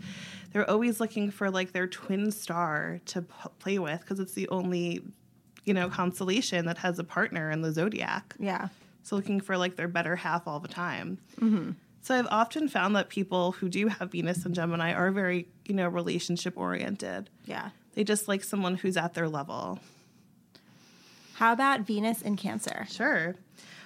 they're 0.51 0.67
always 0.69 0.99
looking 0.99 1.29
for 1.29 1.51
like 1.51 1.71
their 1.71 1.85
twin 1.87 2.31
star 2.31 3.01
to 3.05 3.21
p- 3.21 3.49
play 3.59 3.77
with 3.77 4.01
because 4.01 4.19
it's 4.19 4.33
the 4.33 4.49
only, 4.49 5.03
you 5.63 5.75
know, 5.75 5.89
constellation 5.89 6.65
that 6.65 6.79
has 6.79 6.97
a 6.97 7.03
partner 7.03 7.51
in 7.51 7.61
the 7.61 7.71
zodiac. 7.71 8.35
yeah. 8.39 8.69
So 9.03 9.15
looking 9.15 9.39
for 9.41 9.57
like 9.57 9.75
their 9.77 9.87
better 9.87 10.15
half 10.15 10.47
all 10.47 10.59
the 10.59 10.67
time. 10.67 11.17
Mm-hmm. 11.39 11.71
So 12.01 12.15
I've 12.17 12.27
often 12.31 12.67
found 12.67 12.95
that 12.95 13.09
people 13.09 13.51
who 13.53 13.69
do 13.69 13.87
have 13.87 14.11
Venus 14.11 14.43
and 14.45 14.55
Gemini 14.55 14.93
are 14.93 15.11
very, 15.11 15.47
you 15.65 15.75
know, 15.75 15.87
relationship 15.87 16.57
oriented. 16.57 17.29
Yeah. 17.45 17.69
They 17.93 18.03
just 18.03 18.27
like 18.27 18.43
someone 18.43 18.75
who's 18.75 18.97
at 18.97 19.13
their 19.13 19.29
level. 19.29 19.79
How 21.35 21.53
about 21.53 21.81
Venus 21.81 22.21
in 22.21 22.37
Cancer? 22.37 22.85
Sure. 22.89 23.35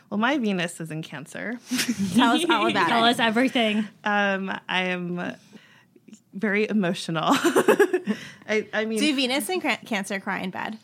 Well, 0.09 0.17
my 0.17 0.37
Venus 0.37 0.79
is 0.79 0.91
in 0.91 1.01
Cancer. 1.01 1.59
Tell 2.15 2.35
us 2.35 2.45
all 2.49 2.67
about 2.67 2.87
Tell 2.89 3.05
it. 3.05 3.11
us 3.11 3.19
everything. 3.19 3.87
Um, 4.03 4.49
I 4.69 4.83
am 4.83 5.35
very 6.33 6.69
emotional. 6.69 7.29
I, 8.47 8.67
I 8.73 8.85
mean, 8.85 8.99
Do 8.99 9.15
Venus 9.15 9.49
and 9.49 9.59
Cra- 9.61 9.79
Cancer 9.85 10.19
cry 10.19 10.39
in 10.39 10.51
bed? 10.51 10.77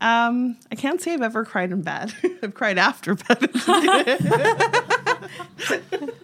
Um, 0.00 0.56
I 0.70 0.74
can't 0.74 1.00
say 1.00 1.14
I've 1.14 1.22
ever 1.22 1.44
cried 1.44 1.70
in 1.72 1.82
bed. 1.82 2.12
I've 2.42 2.54
cried 2.54 2.76
after 2.78 3.14
bed. 3.14 3.50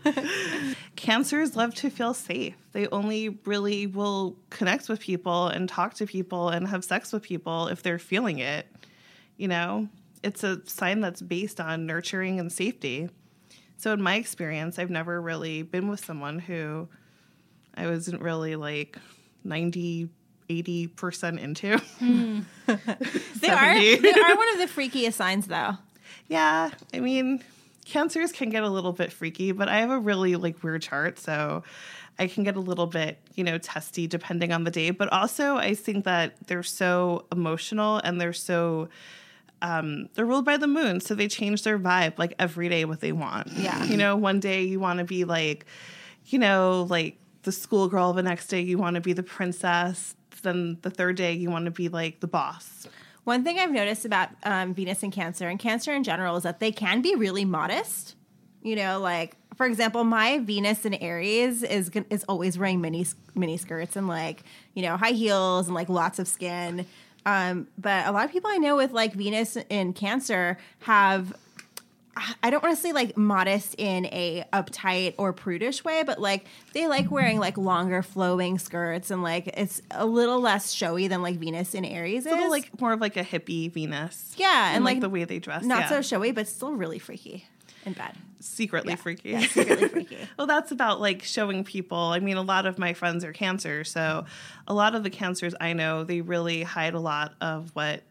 Cancers 0.97 1.57
love 1.57 1.75
to 1.77 1.91
feel 1.91 2.15
safe. 2.15 2.55
They 2.73 2.87
only 2.89 3.31
really 3.45 3.87
will 3.87 4.37
connect 4.51 4.89
with 4.89 5.01
people 5.01 5.49
and 5.49 5.69
talk 5.69 5.95
to 5.95 6.07
people 6.07 6.49
and 6.49 6.69
have 6.69 6.85
sex 6.85 7.13
with 7.13 7.23
people 7.23 7.69
if 7.69 7.83
they're 7.83 7.99
feeling 7.99 8.39
it. 8.39 8.67
You 9.37 9.49
know, 9.49 9.89
it's 10.23 10.43
a 10.45 10.67
sign 10.67 11.01
that's 11.01 11.23
based 11.23 11.61
on 11.61 11.87
nurturing 11.87 12.41
and 12.41 12.53
safety. 12.53 13.09
So, 13.77 13.93
in 13.93 14.03
my 14.03 14.17
experience, 14.17 14.79
I've 14.79 14.91
never 14.91 15.21
really 15.21 15.63
been 15.63 15.89
with 15.89 16.05
someone 16.05 16.41
who 16.41 16.89
I 17.77 17.87
wasn't 17.87 18.21
really 18.21 18.57
like 18.57 18.99
90, 19.45 20.09
80% 20.49 21.39
into. 21.39 21.79
Hmm. 21.79 22.41
They 23.41 23.49
are 23.49 23.75
they 23.79 24.13
are 24.13 24.37
one 24.37 24.49
of 24.55 24.59
the 24.59 24.67
freakiest 24.67 25.15
signs 25.15 25.47
though. 25.47 25.77
Yeah, 26.29 26.71
I 26.93 27.01
mean, 27.01 27.43
cancers 27.89 28.33
can 28.33 28.51
get 28.51 28.63
a 28.63 28.69
little 28.69 28.93
bit 28.93 29.13
freaky, 29.13 29.53
but 29.53 29.69
I 29.69 29.79
have 29.79 29.91
a 29.91 29.99
really 29.99 30.37
like 30.37 30.63
weird 30.63 30.83
chart, 30.83 31.19
so 31.19 31.63
I 32.19 32.27
can 32.27 32.45
get 32.45 32.57
a 32.57 32.61
little 32.61 32.87
bit, 32.87 33.19
you 33.35 33.45
know, 33.45 33.59
testy 33.59 34.07
depending 34.07 34.53
on 34.53 34.65
the 34.65 34.71
day. 34.71 34.91
But 34.91 35.13
also, 35.13 35.57
I 35.57 35.75
think 35.75 36.05
that 36.05 36.35
they're 36.47 36.63
so 36.63 37.27
emotional 37.33 37.99
and 37.99 38.21
they're 38.21 38.33
so 38.33 38.89
um, 39.63 40.09
they're 40.15 40.27
ruled 40.27 40.45
by 40.45 40.57
the 40.57 40.69
moon, 40.69 41.01
so 41.01 41.15
they 41.15 41.29
change 41.29 41.63
their 41.63 41.79
vibe 41.79 42.19
like 42.19 42.35
every 42.39 42.69
day 42.69 42.85
what 42.85 43.01
they 43.01 43.13
want. 43.13 43.49
Yeah. 43.53 43.85
you 43.85 43.97
know, 43.97 44.15
one 44.17 44.39
day 44.39 44.63
you 44.63 44.79
want 44.79 44.99
to 44.99 45.05
be 45.05 45.25
like, 45.25 45.67
you 46.27 46.39
know, 46.39 46.87
like 46.89 47.19
the 47.43 47.53
schoolgirl. 47.53 48.13
The 48.13 48.23
next 48.23 48.49
day 48.49 48.61
you 48.61 48.79
want 48.79 48.95
to 48.95 49.01
be 49.01 49.15
the 49.15 49.23
princess. 49.23 50.15
Then 50.43 50.79
the 50.83 50.91
third 50.91 51.17
day 51.17 51.33
you 51.33 51.51
want 51.51 51.65
to 51.65 51.71
be 51.71 51.89
like 51.89 52.21
the 52.21 52.29
boss. 52.29 52.87
One 53.29 53.45
thing 53.45 53.59
I've 53.59 53.71
noticed 53.71 54.07
about 54.07 54.31
um, 54.43 54.73
Venus 54.73 55.03
and 55.03 55.13
Cancer 55.13 55.49
and 55.49 55.59
Cancer 55.59 55.93
in 55.93 56.03
general 56.03 56.37
is 56.37 56.45
that 56.45 56.61
they 56.61 56.73
can 56.73 57.03
be 57.03 57.15
really 57.15 57.45
modest. 57.45 58.17
You 58.63 58.75
know, 58.75 59.01
like 59.01 59.37
for 59.55 59.67
example, 59.67 60.03
my 60.03 60.39
Venus 60.39 60.87
in 60.87 60.95
Aries 60.95 61.63
is 61.63 61.91
is 62.09 62.25
always 62.27 62.59
wearing 62.59 62.81
mini 62.81 63.05
mini 63.35 63.59
skirts 63.59 63.97
and 63.97 64.09
like 64.09 64.45
you 64.73 64.81
know 64.81 64.97
high 64.97 65.11
heels 65.11 65.67
and 65.67 65.75
like 65.75 65.91
lots 65.91 66.19
of 66.19 66.27
skin. 66.27 66.87
Um, 67.27 67.69
but 67.77 68.07
a 68.07 68.13
lot 68.13 68.25
of 68.25 68.33
people 68.33 68.49
I 68.51 68.57
know 68.57 68.77
with 68.77 68.93
like 68.93 69.13
Venus 69.13 69.59
in 69.69 69.93
Cancer 69.93 70.57
have 70.79 71.35
I 72.43 72.51
don't 72.51 72.63
want 72.63 72.75
to 72.77 72.81
say 72.83 72.93
like 72.93 73.17
modest 73.17 73.75
in 73.79 74.07
a 74.07 74.45
uptight 74.53 75.15
or 75.19 75.33
prudish 75.33 75.85
way, 75.85 76.03
but 76.05 76.21
like 76.21 76.47
they 76.73 76.87
like 76.87 77.11
wearing 77.11 77.39
like 77.39 77.57
longer 77.59 78.03
flowing 78.03 78.59
skirts 78.59 79.11
and 79.11 79.23
like 79.23 79.49
it's 79.49 79.81
a 79.91 80.07
little 80.07 80.41
less 80.41 80.73
showy 80.73 81.09
than 81.09 81.23
like 81.23 81.37
Venus 81.37 81.75
in 81.75 81.85
Aries 81.85 82.27
It's 82.27 82.33
a 82.33 82.37
little 82.37 82.51
like 82.51 82.81
more 82.81 82.93
of 82.93 83.01
like 83.01 83.17
a 83.17 83.25
hippie 83.25 83.71
Venus. 83.73 84.35
yeah, 84.37 84.69
and, 84.69 84.77
and 84.77 84.85
like, 84.85 84.95
like, 84.97 85.01
the 85.03 85.09
way 85.11 85.25
they 85.25 85.39
dress. 85.39 85.65
not 85.65 85.81
yeah. 85.81 85.89
so 85.89 86.03
showy, 86.03 86.33
but 86.33 86.49
still 86.49 86.73
really 86.73 86.99
freaky 86.99 87.47
in 87.87 87.93
bed. 87.93 88.13
secretly 88.41 88.91
Yeah. 88.93 88.97
freaky. 88.97 89.31
Yeah, 89.31 89.41
secretly 89.41 89.89
freaky. 89.95 90.19
well, 90.37 90.47
that's 90.47 90.73
about 90.73 91.01
like 91.01 91.23
showing 91.23 91.65
people. 91.65 91.99
I 91.99 92.19
mean, 92.19 92.37
a 92.37 92.43
lot 92.43 92.67
of 92.67 92.79
my 92.79 92.93
friends 92.95 93.25
are 93.25 93.33
cancer, 93.33 93.85
so 93.85 94.25
a 94.67 94.75
lot 94.75 94.95
of 94.95 95.03
the 95.05 95.11
cancers 95.11 95.55
I 95.61 95.73
know, 95.75 96.05
they 96.05 96.21
really 96.21 96.63
hide 96.65 96.95
a 96.95 97.01
lot 97.01 97.35
of 97.41 97.71
what 97.75 98.03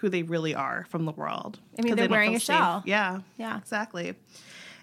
who 0.00 0.08
they 0.08 0.22
really 0.22 0.54
are 0.54 0.86
from 0.88 1.04
the 1.04 1.12
world. 1.12 1.58
I 1.78 1.82
mean, 1.82 1.92
'Cause 1.92 1.96
they're 1.98 2.08
they 2.08 2.10
wearing 2.10 2.30
feel 2.30 2.36
a 2.36 2.40
safe. 2.40 2.56
shell. 2.56 2.82
Yeah, 2.86 3.20
Yeah. 3.36 3.58
exactly. 3.58 4.14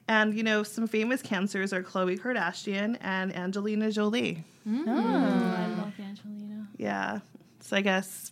And 0.07 0.33
you 0.35 0.43
know, 0.43 0.63
some 0.63 0.87
famous 0.87 1.21
cancers 1.21 1.73
are 1.73 1.83
Khloe 1.83 2.19
Kardashian 2.19 2.97
and 3.01 3.35
Angelina 3.35 3.91
Jolie. 3.91 4.43
Mm. 4.67 4.83
Oh, 4.87 4.91
I 4.91 5.67
love 5.81 5.93
Angelina. 5.99 6.67
Yeah, 6.77 7.19
so 7.61 7.75
I 7.77 7.81
guess 7.81 8.31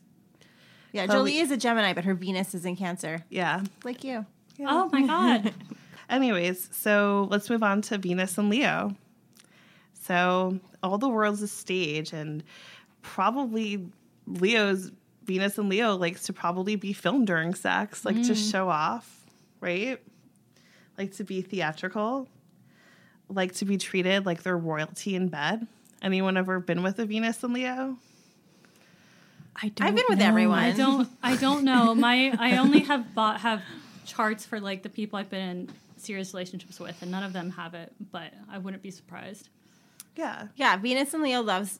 Yeah, 0.93 1.05
Chloe- 1.07 1.15
Jolie 1.17 1.37
is 1.39 1.51
a 1.51 1.57
Gemini, 1.57 1.93
but 1.93 2.05
her 2.05 2.13
Venus 2.13 2.53
is 2.55 2.65
in 2.65 2.75
Cancer, 2.75 3.25
yeah. 3.29 3.63
like 3.83 4.03
you. 4.03 4.25
Oh 4.61 4.89
my 4.91 5.05
god. 5.05 5.53
Anyways, 6.09 6.69
so 6.71 7.27
let's 7.31 7.49
move 7.49 7.63
on 7.63 7.81
to 7.83 7.97
Venus 7.97 8.37
and 8.37 8.49
Leo. 8.49 8.95
So 10.03 10.59
all 10.83 10.97
the 10.99 11.09
world's 11.09 11.41
a 11.41 11.47
stage, 11.47 12.13
and 12.13 12.43
probably 13.01 13.87
Leo's 14.27 14.91
Venus 15.25 15.57
and 15.57 15.69
Leo 15.69 15.95
likes 15.95 16.23
to 16.23 16.33
probably 16.33 16.75
be 16.75 16.93
filmed 16.93 17.27
during 17.27 17.53
sex, 17.53 18.05
like 18.05 18.15
to 18.23 18.33
mm. 18.33 18.51
show 18.51 18.69
off, 18.69 19.25
right? 19.59 19.99
Like 20.97 21.15
to 21.15 21.23
be 21.23 21.41
theatrical, 21.41 22.27
like 23.29 23.53
to 23.55 23.65
be 23.65 23.77
treated 23.77 24.25
like 24.25 24.43
they're 24.43 24.57
royalty 24.57 25.15
in 25.15 25.29
bed. 25.29 25.67
Anyone 26.01 26.37
ever 26.37 26.59
been 26.59 26.83
with 26.83 26.99
a 26.99 27.05
Venus 27.05 27.43
and 27.43 27.53
Leo? 27.53 27.97
I 29.61 29.69
don't 29.69 29.87
I've 29.87 29.95
been 29.95 30.05
with 30.09 30.19
know. 30.19 30.25
everyone. 30.25 30.59
I 30.59 30.71
don't 30.71 31.09
I 31.23 31.35
don't 31.37 31.63
know. 31.63 31.95
My 31.95 32.35
I 32.37 32.57
only 32.57 32.79
have 32.81 33.15
bought 33.15 33.41
have 33.41 33.63
charts 34.05 34.45
for 34.45 34.59
like 34.59 34.83
the 34.83 34.89
people 34.89 35.17
I've 35.17 35.29
been 35.29 35.49
in 35.49 35.69
serious 35.97 36.33
relationships 36.33 36.79
with 36.79 37.01
and 37.01 37.09
none 37.09 37.23
of 37.23 37.33
them 37.33 37.51
have 37.51 37.73
it, 37.73 37.91
but 38.11 38.31
I 38.51 38.57
wouldn't 38.57 38.83
be 38.83 38.91
surprised. 38.91 39.49
Yeah, 40.15 40.47
Yeah, 40.55 40.77
Venus 40.77 41.13
and 41.13 41.23
Leo 41.23 41.41
loves. 41.41 41.79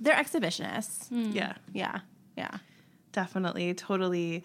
They're 0.00 0.16
exhibitionists. 0.16 1.08
Hmm. 1.08 1.30
yeah. 1.30 1.54
Yeah, 1.72 2.00
yeah. 2.36 2.58
definitely 3.12 3.72
totally 3.74 4.44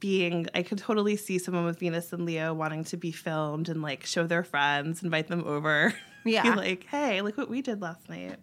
being 0.00 0.46
i 0.54 0.62
could 0.62 0.78
totally 0.78 1.16
see 1.16 1.38
someone 1.38 1.64
with 1.64 1.78
venus 1.78 2.12
and 2.12 2.24
leo 2.26 2.52
wanting 2.52 2.84
to 2.84 2.96
be 2.96 3.10
filmed 3.10 3.68
and 3.68 3.80
like 3.82 4.04
show 4.04 4.26
their 4.26 4.44
friends 4.44 5.02
invite 5.02 5.28
them 5.28 5.42
over 5.46 5.94
Yeah. 6.24 6.42
be 6.42 6.50
like 6.50 6.86
hey 6.90 7.20
look 7.22 7.36
what 7.36 7.48
we 7.50 7.62
did 7.62 7.80
last 7.82 8.08
night 8.08 8.36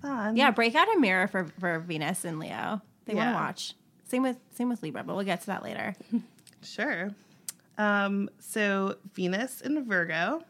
fun 0.00 0.36
Yeah, 0.36 0.50
break 0.50 0.74
out 0.74 0.86
a 0.94 0.98
mirror 1.00 1.26
for, 1.28 1.46
for 1.58 1.78
Venus 1.78 2.24
and 2.24 2.38
Leo. 2.38 2.82
They 3.06 3.14
want 3.14 3.30
to 3.30 3.34
watch. 3.34 3.74
Same 4.06 4.22
with 4.22 4.36
same 4.54 4.68
with 4.68 4.82
Libra, 4.82 5.02
but 5.02 5.16
we'll 5.16 5.24
get 5.24 5.40
to 5.42 5.46
that 5.46 5.62
later. 5.62 5.94
sure 6.62 7.10
um 7.78 8.30
so 8.38 8.94
venus 9.14 9.60
and 9.60 9.84
virgo 9.86 10.42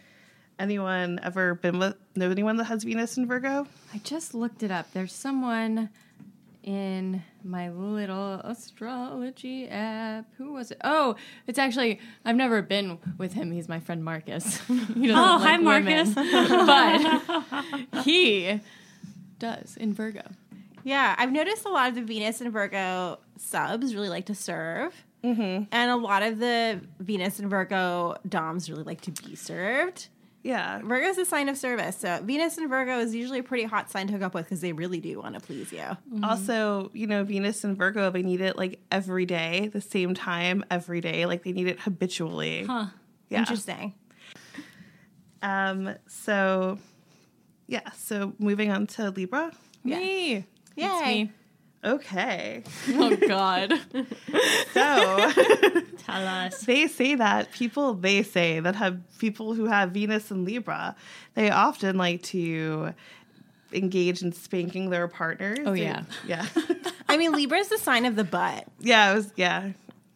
anyone 0.58 1.18
ever 1.22 1.54
been 1.54 1.78
with 1.78 1.94
know 2.14 2.30
anyone 2.30 2.56
that 2.56 2.64
has 2.64 2.84
venus 2.84 3.16
and 3.16 3.26
virgo 3.26 3.66
I 3.94 3.98
just 3.98 4.34
looked 4.34 4.62
it 4.62 4.70
up. 4.70 4.92
There's 4.92 5.12
someone 5.12 5.88
in 6.64 7.22
my 7.44 7.70
little 7.70 8.40
astrology 8.42 9.68
app. 9.68 10.24
Who 10.38 10.54
was 10.54 10.70
it? 10.70 10.78
Oh, 10.82 11.14
it's 11.46 11.58
actually 11.58 12.00
I've 12.24 12.36
never 12.36 12.62
been 12.62 12.98
with 13.18 13.34
him. 13.34 13.52
He's 13.52 13.68
my 13.68 13.80
friend 13.80 14.02
Marcus. 14.02 14.60
Oh, 14.70 15.38
like 15.40 15.48
hi. 15.48 15.56
Marcus. 15.58 16.14
but 17.92 18.02
he 18.04 18.60
does 19.38 19.76
in 19.76 19.92
Virgo. 19.92 20.22
Yeah, 20.82 21.14
I've 21.18 21.32
noticed 21.32 21.66
a 21.66 21.68
lot 21.68 21.88
of 21.88 21.94
the 21.94 22.02
Venus 22.02 22.40
and 22.40 22.52
Virgo 22.52 23.18
subs 23.38 23.94
really 23.94 24.08
like 24.08 24.26
to 24.26 24.34
serve. 24.34 24.94
Mm-hmm. 25.22 25.64
And 25.72 25.90
a 25.90 25.96
lot 25.96 26.22
of 26.22 26.38
the 26.38 26.80
Venus 26.98 27.38
and 27.38 27.48
Virgo 27.48 28.16
doms 28.28 28.70
really 28.70 28.82
like 28.84 29.00
to 29.02 29.10
be 29.10 29.34
served. 29.34 30.08
Yeah 30.44 30.78
Virgo 30.84 31.06
is 31.08 31.18
a 31.18 31.24
sign 31.24 31.48
of 31.48 31.56
service. 31.58 31.96
So 31.96 32.20
Venus 32.22 32.56
and 32.58 32.68
Virgo 32.68 32.98
is 33.00 33.14
usually 33.14 33.40
a 33.40 33.42
pretty 33.42 33.64
hot 33.64 33.90
sign 33.90 34.06
to 34.06 34.12
hook 34.12 34.22
up 34.22 34.34
with 34.34 34.44
because 34.44 34.60
they 34.60 34.72
really 34.72 35.00
do 35.00 35.18
want 35.20 35.34
to 35.34 35.40
please 35.40 35.72
you. 35.72 35.82
also 36.22 36.90
you 36.94 37.06
know 37.08 37.24
venus 37.24 37.64
and 37.64 37.76
virgo 37.76 38.10
they 38.10 38.22
need 38.22 38.40
it 38.40 38.56
like 38.56 38.78
every 38.92 39.26
day 39.26 39.68
the 39.72 39.80
same 39.80 40.14
time 40.14 40.62
every 40.70 41.00
day 41.00 41.26
like 41.26 41.42
they 41.42 41.52
need 41.52 41.66
it 41.66 41.80
habitually 41.80 42.64
Huh. 42.64 42.86
yeah 43.30 43.38
Interesting. 43.40 43.94
Um, 45.42 45.94
so 46.06 46.78
yeah, 47.66 47.90
so 47.92 48.32
moving 48.38 48.70
on 48.70 48.86
to 48.88 49.10
Libra. 49.10 49.52
Me. 49.82 50.44
Yay. 50.76 51.30
It's 51.84 52.12
me. 52.12 52.14
Okay. 52.22 52.62
Oh 52.90 53.16
God. 53.16 53.74
So 54.72 55.30
Tell 55.98 56.26
us. 56.26 56.60
they 56.62 56.88
say 56.88 57.14
that 57.14 57.52
people 57.52 57.94
they 57.94 58.22
say 58.22 58.58
that 58.60 58.74
have 58.76 58.98
people 59.18 59.54
who 59.54 59.66
have 59.66 59.92
Venus 59.92 60.30
and 60.30 60.44
Libra, 60.44 60.96
they 61.34 61.50
often 61.50 61.96
like 61.96 62.22
to 62.24 62.92
engage 63.72 64.22
in 64.22 64.32
spanking 64.32 64.90
their 64.90 65.06
partners. 65.08 65.58
Oh, 65.64 65.72
They- 65.74 65.82
yeah. 65.82 66.02
Yeah. 66.26 66.46
I 67.08 67.16
mean, 67.16 67.32
Libra 67.32 67.58
is 67.58 67.68
the 67.68 67.78
sign 67.78 68.04
of 68.06 68.16
the 68.16 68.24
butt. 68.24 68.66
yeah, 68.80 69.12
it 69.12 69.14
was 69.14 69.32
yeah. 69.36 69.70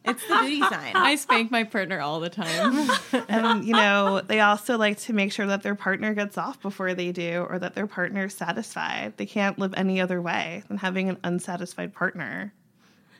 It's 0.08 0.26
the 0.26 0.34
booty 0.36 0.60
sign. 0.60 0.96
I 0.96 1.14
spank 1.16 1.50
my 1.50 1.64
partner 1.64 2.00
all 2.00 2.20
the 2.20 2.30
time. 2.30 2.90
And 3.28 3.64
you 3.64 3.72
know, 3.74 4.20
they 4.20 4.40
also 4.40 4.76
like 4.78 4.98
to 5.00 5.12
make 5.12 5.32
sure 5.32 5.46
that 5.46 5.62
their 5.62 5.74
partner 5.74 6.14
gets 6.14 6.38
off 6.38 6.60
before 6.62 6.94
they 6.94 7.12
do 7.12 7.46
or 7.48 7.58
that 7.58 7.74
their 7.74 7.86
partner 7.86 8.24
is 8.26 8.34
satisfied. 8.34 9.16
They 9.16 9.26
can't 9.26 9.58
live 9.58 9.74
any 9.76 10.00
other 10.00 10.20
way 10.22 10.62
than 10.68 10.78
having 10.78 11.08
an 11.08 11.18
unsatisfied 11.24 11.94
partner, 11.94 12.52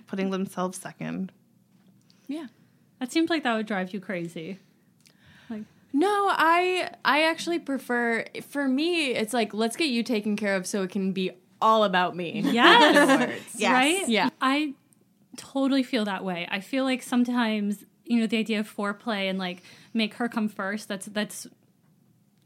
putting 0.06 0.30
themselves 0.30 0.78
second. 0.78 1.32
yeah. 2.26 2.46
That 3.00 3.12
seems 3.12 3.30
like 3.30 3.44
that 3.44 3.54
would 3.54 3.66
drive 3.66 3.92
you 3.94 4.00
crazy. 4.00 4.58
Like 5.48 5.62
No, 5.92 6.28
I 6.32 6.90
I 7.04 7.22
actually 7.24 7.60
prefer 7.60 8.24
for 8.48 8.66
me 8.66 9.12
it's 9.14 9.32
like 9.32 9.54
let's 9.54 9.76
get 9.76 9.88
you 9.88 10.02
taken 10.02 10.34
care 10.36 10.56
of 10.56 10.66
so 10.66 10.82
it 10.82 10.90
can 10.90 11.12
be 11.12 11.30
all 11.60 11.84
about 11.84 12.16
me. 12.16 12.40
Yes. 12.44 13.40
Yes. 13.56 13.72
Right? 13.72 14.08
Yeah. 14.08 14.30
I 14.40 14.74
totally 15.38 15.82
feel 15.82 16.04
that 16.04 16.22
way. 16.24 16.46
I 16.50 16.60
feel 16.60 16.84
like 16.84 17.02
sometimes, 17.02 17.84
you 18.04 18.20
know, 18.20 18.26
the 18.26 18.36
idea 18.38 18.60
of 18.60 18.74
foreplay 18.76 19.30
and 19.30 19.38
like 19.38 19.62
make 19.94 20.14
her 20.14 20.28
come 20.28 20.48
first, 20.48 20.88
that's 20.88 21.06
that's 21.06 21.46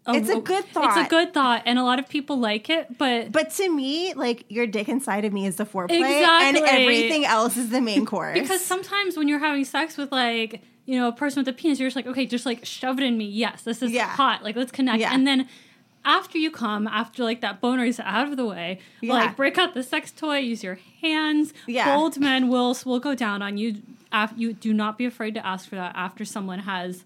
It's 0.06 0.28
a 0.28 0.40
good 0.40 0.64
thought. 0.66 0.96
It's 0.98 1.06
a 1.06 1.10
good 1.10 1.32
thought, 1.32 1.62
and 1.64 1.78
a 1.78 1.84
lot 1.84 1.98
of 1.98 2.08
people 2.08 2.36
like 2.38 2.68
it. 2.70 2.98
But 2.98 3.32
But 3.32 3.50
to 3.52 3.68
me, 3.74 4.14
like 4.14 4.44
your 4.48 4.66
dick 4.66 4.88
inside 4.88 5.24
of 5.24 5.32
me 5.32 5.46
is 5.46 5.56
the 5.56 5.64
foreplay, 5.64 5.90
and 6.02 6.56
everything 6.56 7.24
else 7.24 7.56
is 7.56 7.70
the 7.70 7.80
main 7.80 8.04
course. 8.06 8.38
because 8.38 8.64
sometimes 8.64 9.16
when 9.16 9.28
you're 9.28 9.38
having 9.38 9.64
sex 9.64 9.96
with 9.96 10.10
like 10.12 10.60
you 10.86 10.98
know 10.98 11.08
a 11.08 11.12
person 11.12 11.40
with 11.40 11.48
a 11.48 11.52
penis, 11.52 11.78
you're 11.78 11.88
just 11.88 11.96
like, 11.96 12.06
okay, 12.08 12.26
just 12.26 12.44
like 12.46 12.64
shove 12.64 12.98
it 12.98 13.04
in 13.04 13.16
me. 13.16 13.26
Yes, 13.26 13.62
this 13.62 13.80
is 13.82 13.92
Yeah. 13.92 14.08
hot. 14.08 14.42
Like 14.42 14.56
let's 14.56 14.72
connect. 14.72 15.00
Yeah. 15.00 15.14
And 15.14 15.24
then 15.26 15.48
after 16.04 16.38
you 16.38 16.50
come, 16.50 16.86
after 16.88 17.22
like 17.24 17.40
that 17.42 17.60
boner 17.60 17.84
is 17.84 18.00
out 18.00 18.28
of 18.28 18.36
the 18.36 18.44
way, 18.46 18.78
Yeah. 19.00 19.14
like 19.14 19.36
break 19.36 19.58
out 19.58 19.74
the 19.74 19.82
sex 19.82 20.10
toy, 20.12 20.38
use 20.38 20.62
your 20.64 20.78
hands. 21.00 21.52
Yeah. 21.66 21.94
bold 21.94 22.18
men 22.18 22.48
will 22.48 22.76
will 22.84 23.00
go 23.00 23.14
down 23.14 23.42
on 23.42 23.56
you. 23.58 23.82
Af- 24.12 24.34
you 24.36 24.52
do 24.52 24.72
not 24.74 24.98
be 24.98 25.04
afraid 25.06 25.34
to 25.34 25.46
ask 25.46 25.68
for 25.68 25.76
that 25.76 25.92
after 25.96 26.24
someone 26.24 26.58
has 26.60 27.04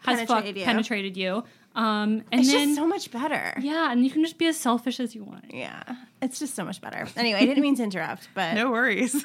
has 0.00 0.18
Penetrated 0.18 0.28
fucked, 0.28 0.58
you. 0.58 0.64
penetrated 0.64 1.16
you. 1.16 1.44
Um, 1.74 2.22
and 2.32 2.40
it's 2.40 2.50
then 2.50 2.68
just 2.68 2.76
so 2.76 2.86
much 2.86 3.10
better. 3.10 3.54
yeah, 3.60 3.90
and 3.92 4.02
you 4.04 4.10
can 4.10 4.22
just 4.24 4.38
be 4.38 4.46
as 4.46 4.56
selfish 4.56 4.98
as 4.98 5.14
you 5.14 5.24
want. 5.24 5.52
Yeah, 5.52 5.82
it's 6.22 6.38
just 6.38 6.54
so 6.54 6.64
much 6.64 6.80
better. 6.80 7.06
Anyway, 7.16 7.38
I 7.38 7.44
didn't 7.44 7.62
mean 7.62 7.76
to 7.76 7.82
interrupt, 7.82 8.28
but 8.34 8.54
No 8.54 8.70
worries. 8.70 9.12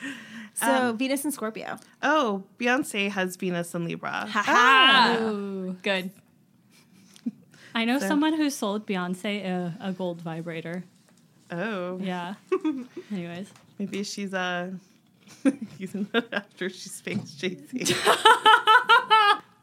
so 0.54 0.92
Venus 0.92 1.24
and 1.24 1.32
Scorpio. 1.32 1.78
oh, 2.02 2.42
Beyonce 2.58 3.10
has 3.10 3.36
Venus 3.36 3.74
and 3.74 3.86
Libra. 3.86 4.26
Ah. 4.34 5.16
Ooh, 5.20 5.76
good. 5.82 6.10
I 7.74 7.84
know 7.84 7.98
So- 7.98 8.08
someone 8.08 8.34
who 8.34 8.50
sold 8.50 8.86
Beyonce 8.86 9.44
a, 9.44 9.74
a 9.80 9.92
gold 9.92 10.20
vibrator. 10.22 10.84
Oh, 11.50 11.98
Yeah. 12.00 12.34
Anyways. 13.12 13.50
maybe 13.78 14.02
she's 14.04 14.32
uh 14.34 14.70
using 15.78 16.08
that 16.12 16.26
after 16.32 16.68
she 16.70 16.88
spanks 16.88 17.32
Jay 17.32 17.56
Z. 17.70 17.94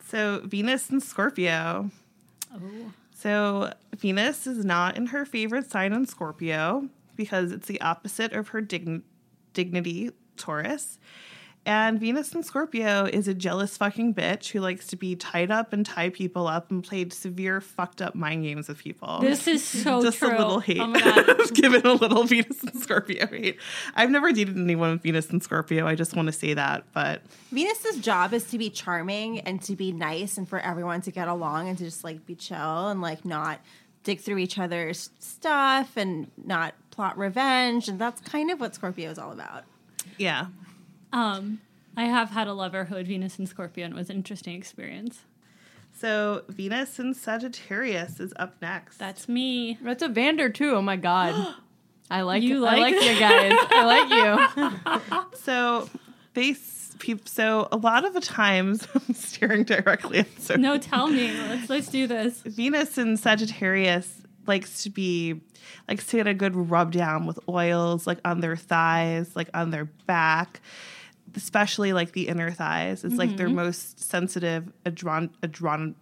so 0.08 0.42
Venus 0.46 0.90
and 0.90 1.02
Scorpio. 1.04 1.92
Oh. 2.54 2.60
So 3.14 3.74
Venus 3.98 4.48
is 4.48 4.64
not 4.64 4.96
in 4.98 5.08
her 5.08 5.26
favorite 5.26 5.70
sign 5.70 5.92
in 5.94 6.06
Scorpio 6.06 6.88
because 7.16 7.52
it's 7.52 7.68
the 7.68 7.82
opposite 7.82 8.32
of 8.34 8.50
her 8.50 8.62
dign- 8.62 9.04
dignity, 9.54 10.12
Taurus. 10.38 11.00
And 11.68 12.00
Venus 12.00 12.34
in 12.34 12.44
Scorpio 12.44 13.04
is 13.04 13.28
a 13.28 13.34
jealous 13.34 13.76
fucking 13.76 14.14
bitch 14.14 14.52
who 14.52 14.62
likes 14.62 14.88
to 14.88 14.96
be 14.96 15.18
tied 15.18 15.52
up 15.52 15.74
and 15.74 15.86
tie 15.86 16.10
people 16.10 16.48
up 16.48 16.72
and 16.72 16.82
played 16.82 17.12
severe 17.12 17.60
fucked 17.60 18.02
up 18.02 18.16
mind 18.16 18.44
games 18.44 18.70
with 18.70 18.78
people. 18.78 19.20
This 19.20 19.48
is 19.48 19.62
so 19.84 20.02
Just 20.02 20.20
true. 20.20 20.30
a 20.30 20.38
little 20.38 20.60
hate. 20.62 20.80
Oh 20.80 20.88
my 20.88 21.00
god. 21.26 21.54
Given 21.54 21.86
a 21.86 21.92
little 21.94 22.24
Venus 22.24 22.64
and 22.64 22.82
Scorpio 22.82 23.28
hate. 23.28 23.60
I've 23.96 24.10
never 24.10 24.32
dated 24.32 24.56
anyone 24.58 24.92
with 24.94 25.02
Venus 25.04 25.30
and 25.30 25.44
Scorpio. 25.44 25.86
I 25.86 25.96
just 25.96 26.16
want 26.16 26.28
to 26.28 26.32
say 26.32 26.54
that. 26.54 26.86
But 26.94 27.22
Venus's 27.52 28.00
job 28.00 28.34
is 28.34 28.46
to 28.46 28.58
be 28.58 28.70
charming 28.70 29.42
and 29.42 29.62
to 29.64 29.76
be 29.76 29.92
nice 29.92 30.38
and 30.38 30.48
for 30.48 30.60
everyone 30.60 31.02
to 31.02 31.12
get 31.12 31.28
along 31.28 31.68
and 31.68 31.78
to 31.80 31.84
just 31.84 32.02
like 32.04 32.26
be 32.26 32.36
chill 32.36 32.88
and 32.88 33.02
like 33.02 33.26
not 33.26 33.60
dig 34.06 34.22
through 34.22 34.38
each 34.38 34.58
other's 34.58 35.10
stuff 35.20 35.98
and 35.98 36.32
not 36.42 36.76
plot 36.92 37.18
revenge. 37.18 37.90
And 37.90 38.00
that's 38.00 38.22
kind 38.22 38.50
of 38.52 38.62
what 38.62 38.74
Scorpio 38.74 39.12
is 39.12 39.20
all 39.20 39.34
about. 39.34 39.66
yeah. 40.18 40.46
Um, 41.14 41.62
I 41.96 42.06
have 42.06 42.30
had 42.32 42.48
a 42.48 42.54
lover 42.54 42.86
who 42.86 42.96
had 42.96 43.08
Venus 43.08 43.40
and 43.40 43.48
Scorpio 43.50 43.86
and 43.86 43.94
it 43.94 43.98
was 43.98 44.10
an 44.10 44.18
interesting 44.18 44.56
experience. 44.56 45.22
So 46.00 46.44
Venus 46.50 47.00
and 47.00 47.16
Sagittarius 47.16 48.20
is 48.20 48.34
up 48.38 48.56
next. 48.62 48.98
That's 48.98 49.28
me. 49.28 49.78
That's 49.82 50.04
a 50.04 50.08
Vander 50.08 50.50
too. 50.50 50.76
Oh 50.76 50.82
my 50.82 50.96
god. 50.96 51.56
I 52.10 52.22
like 52.22 52.42
You 52.44 52.66
I 52.66 52.76
like 52.76 52.96
like 52.96 53.04
you 53.04 53.20
guys. 53.20 53.52
I 53.70 53.84
like 53.86 55.02
you. 55.02 55.38
So 55.44 55.90
they 56.34 56.52
s- 56.52 56.96
so 57.26 57.68
a 57.72 57.78
lot 57.78 58.06
of 58.06 58.14
the 58.14 58.22
times 58.22 58.88
I'm 58.96 59.14
staring 59.14 59.64
directly 59.64 60.20
at 60.20 60.42
so 60.42 60.56
No, 60.56 60.78
tell 60.78 61.08
me. 61.08 61.32
Let's 61.32 61.70
let's 61.70 61.88
do 61.88 62.06
this. 62.08 62.42
Venus 62.42 62.98
and 62.98 63.20
Sagittarius 63.20 64.22
likes 64.46 64.84
to 64.84 64.90
be 64.90 65.42
likes 65.90 66.06
to 66.08 66.18
get 66.18 66.28
a 66.28 66.34
good 66.34 66.56
rub 66.56 66.92
down 66.92 67.26
with 67.26 67.40
oils 67.50 68.06
like 68.08 68.20
on 68.26 68.40
their 68.42 68.56
thighs, 68.56 69.36
like 69.36 69.50
on 69.54 69.72
their 69.72 69.86
back, 69.86 70.62
especially 71.36 71.94
like 71.94 72.12
the 72.14 72.28
inner 72.28 72.52
thighs. 72.52 73.04
It's 73.04 73.16
like 73.16 73.38
their 73.38 73.50
most 73.50 74.00
sensitive 74.00 74.72
adron 74.86 75.30
adron 75.42 75.96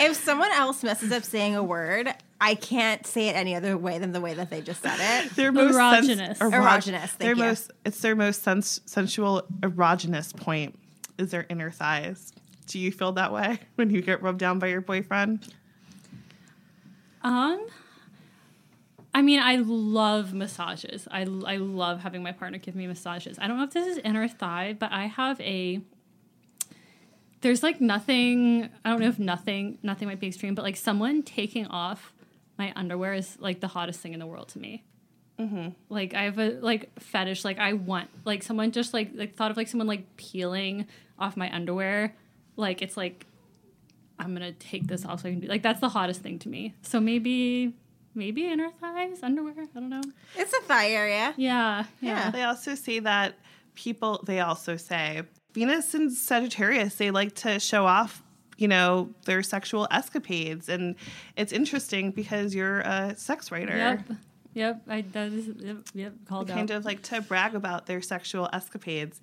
If 0.00 0.16
someone 0.16 0.50
else 0.52 0.82
messes 0.82 1.12
up 1.12 1.22
saying 1.22 1.54
a 1.54 1.62
word, 1.62 2.08
I 2.40 2.54
can't 2.54 3.06
say 3.06 3.28
it 3.28 3.36
any 3.36 3.54
other 3.54 3.76
way 3.76 3.98
than 3.98 4.12
the 4.12 4.20
way 4.20 4.34
that 4.34 4.48
they 4.50 4.62
just 4.62 4.82
said 4.82 4.96
it. 5.26 5.34
their 5.36 5.52
most 5.52 5.74
sens- 5.74 6.08
Erogenous. 6.08 6.38
erog- 6.38 6.52
Erogenous, 6.52 7.08
thank 7.10 7.18
their 7.18 7.34
you. 7.34 7.42
most 7.42 7.70
it's 7.84 8.00
their 8.00 8.16
most 8.16 8.42
sens- 8.42 8.80
sensual 8.86 9.42
erogenous 9.60 10.34
point 10.34 10.78
is 11.18 11.30
their 11.30 11.44
inner 11.50 11.70
thighs. 11.70 12.32
Do 12.68 12.78
you 12.78 12.90
feel 12.92 13.12
that 13.12 13.32
way 13.32 13.58
when 13.74 13.90
you 13.90 14.00
get 14.02 14.22
rubbed 14.22 14.38
down 14.38 14.58
by 14.58 14.68
your 14.68 14.80
boyfriend? 14.80 15.46
Um 17.22 17.66
I 19.18 19.22
mean, 19.22 19.40
I 19.40 19.56
love 19.56 20.32
massages. 20.32 21.08
I, 21.10 21.22
I 21.22 21.56
love 21.56 22.02
having 22.02 22.22
my 22.22 22.30
partner 22.30 22.56
give 22.58 22.76
me 22.76 22.86
massages. 22.86 23.36
I 23.40 23.48
don't 23.48 23.56
know 23.56 23.64
if 23.64 23.72
this 23.72 23.84
is 23.84 23.98
inner 23.98 24.28
thigh, 24.28 24.76
but 24.78 24.92
I 24.92 25.06
have 25.06 25.40
a. 25.40 25.80
There's 27.40 27.64
like 27.64 27.80
nothing. 27.80 28.68
I 28.84 28.90
don't 28.90 29.00
know 29.00 29.08
if 29.08 29.18
nothing. 29.18 29.78
Nothing 29.82 30.06
might 30.06 30.20
be 30.20 30.28
extreme, 30.28 30.54
but 30.54 30.62
like 30.62 30.76
someone 30.76 31.24
taking 31.24 31.66
off 31.66 32.12
my 32.58 32.72
underwear 32.76 33.12
is 33.12 33.36
like 33.40 33.58
the 33.58 33.66
hottest 33.66 33.98
thing 33.98 34.12
in 34.12 34.20
the 34.20 34.26
world 34.26 34.50
to 34.50 34.60
me. 34.60 34.84
Mm-hmm. 35.40 35.70
Like 35.88 36.14
I 36.14 36.22
have 36.22 36.38
a 36.38 36.50
like 36.60 36.88
fetish. 37.00 37.44
Like 37.44 37.58
I 37.58 37.72
want 37.72 38.10
like 38.24 38.44
someone 38.44 38.70
just 38.70 38.94
like 38.94 39.10
like 39.14 39.34
thought 39.34 39.50
of 39.50 39.56
like 39.56 39.66
someone 39.66 39.88
like 39.88 40.16
peeling 40.16 40.86
off 41.18 41.36
my 41.36 41.52
underwear. 41.52 42.14
Like 42.54 42.82
it's 42.82 42.96
like 42.96 43.26
I'm 44.16 44.32
gonna 44.32 44.52
take 44.52 44.86
this 44.86 45.04
off 45.04 45.22
so 45.22 45.28
I 45.28 45.32
can 45.32 45.40
do 45.40 45.48
like 45.48 45.64
that's 45.64 45.80
the 45.80 45.88
hottest 45.88 46.20
thing 46.20 46.38
to 46.38 46.48
me. 46.48 46.76
So 46.82 47.00
maybe 47.00 47.74
maybe 48.14 48.46
inner 48.46 48.70
thighs, 48.70 49.22
underwear. 49.22 49.54
I 49.58 49.78
don't 49.80 49.90
know. 49.90 50.02
It's 50.36 50.52
a 50.52 50.60
thigh 50.62 50.90
area. 50.90 51.34
Yeah, 51.36 51.84
yeah. 52.00 52.24
Yeah. 52.24 52.30
They 52.30 52.42
also 52.42 52.74
say 52.74 52.98
that 53.00 53.34
people, 53.74 54.22
they 54.26 54.40
also 54.40 54.76
say 54.76 55.22
Venus 55.52 55.94
and 55.94 56.12
Sagittarius, 56.12 56.96
they 56.96 57.10
like 57.10 57.34
to 57.36 57.58
show 57.58 57.86
off, 57.86 58.22
you 58.56 58.68
know, 58.68 59.10
their 59.24 59.42
sexual 59.42 59.86
escapades. 59.90 60.68
And 60.68 60.96
it's 61.36 61.52
interesting 61.52 62.10
because 62.10 62.54
you're 62.54 62.80
a 62.80 63.14
sex 63.16 63.50
writer. 63.50 63.76
Yep. 63.76 64.02
Yep. 64.54 64.82
I 64.88 65.02
that 65.12 65.32
is 65.32 65.48
yep, 65.58 65.76
yep 65.94 66.12
called 66.26 66.48
Kind 66.48 66.70
out. 66.72 66.78
of 66.78 66.84
like 66.84 67.02
to 67.02 67.20
brag 67.20 67.54
about 67.54 67.86
their 67.86 68.02
sexual 68.02 68.48
escapades. 68.52 69.20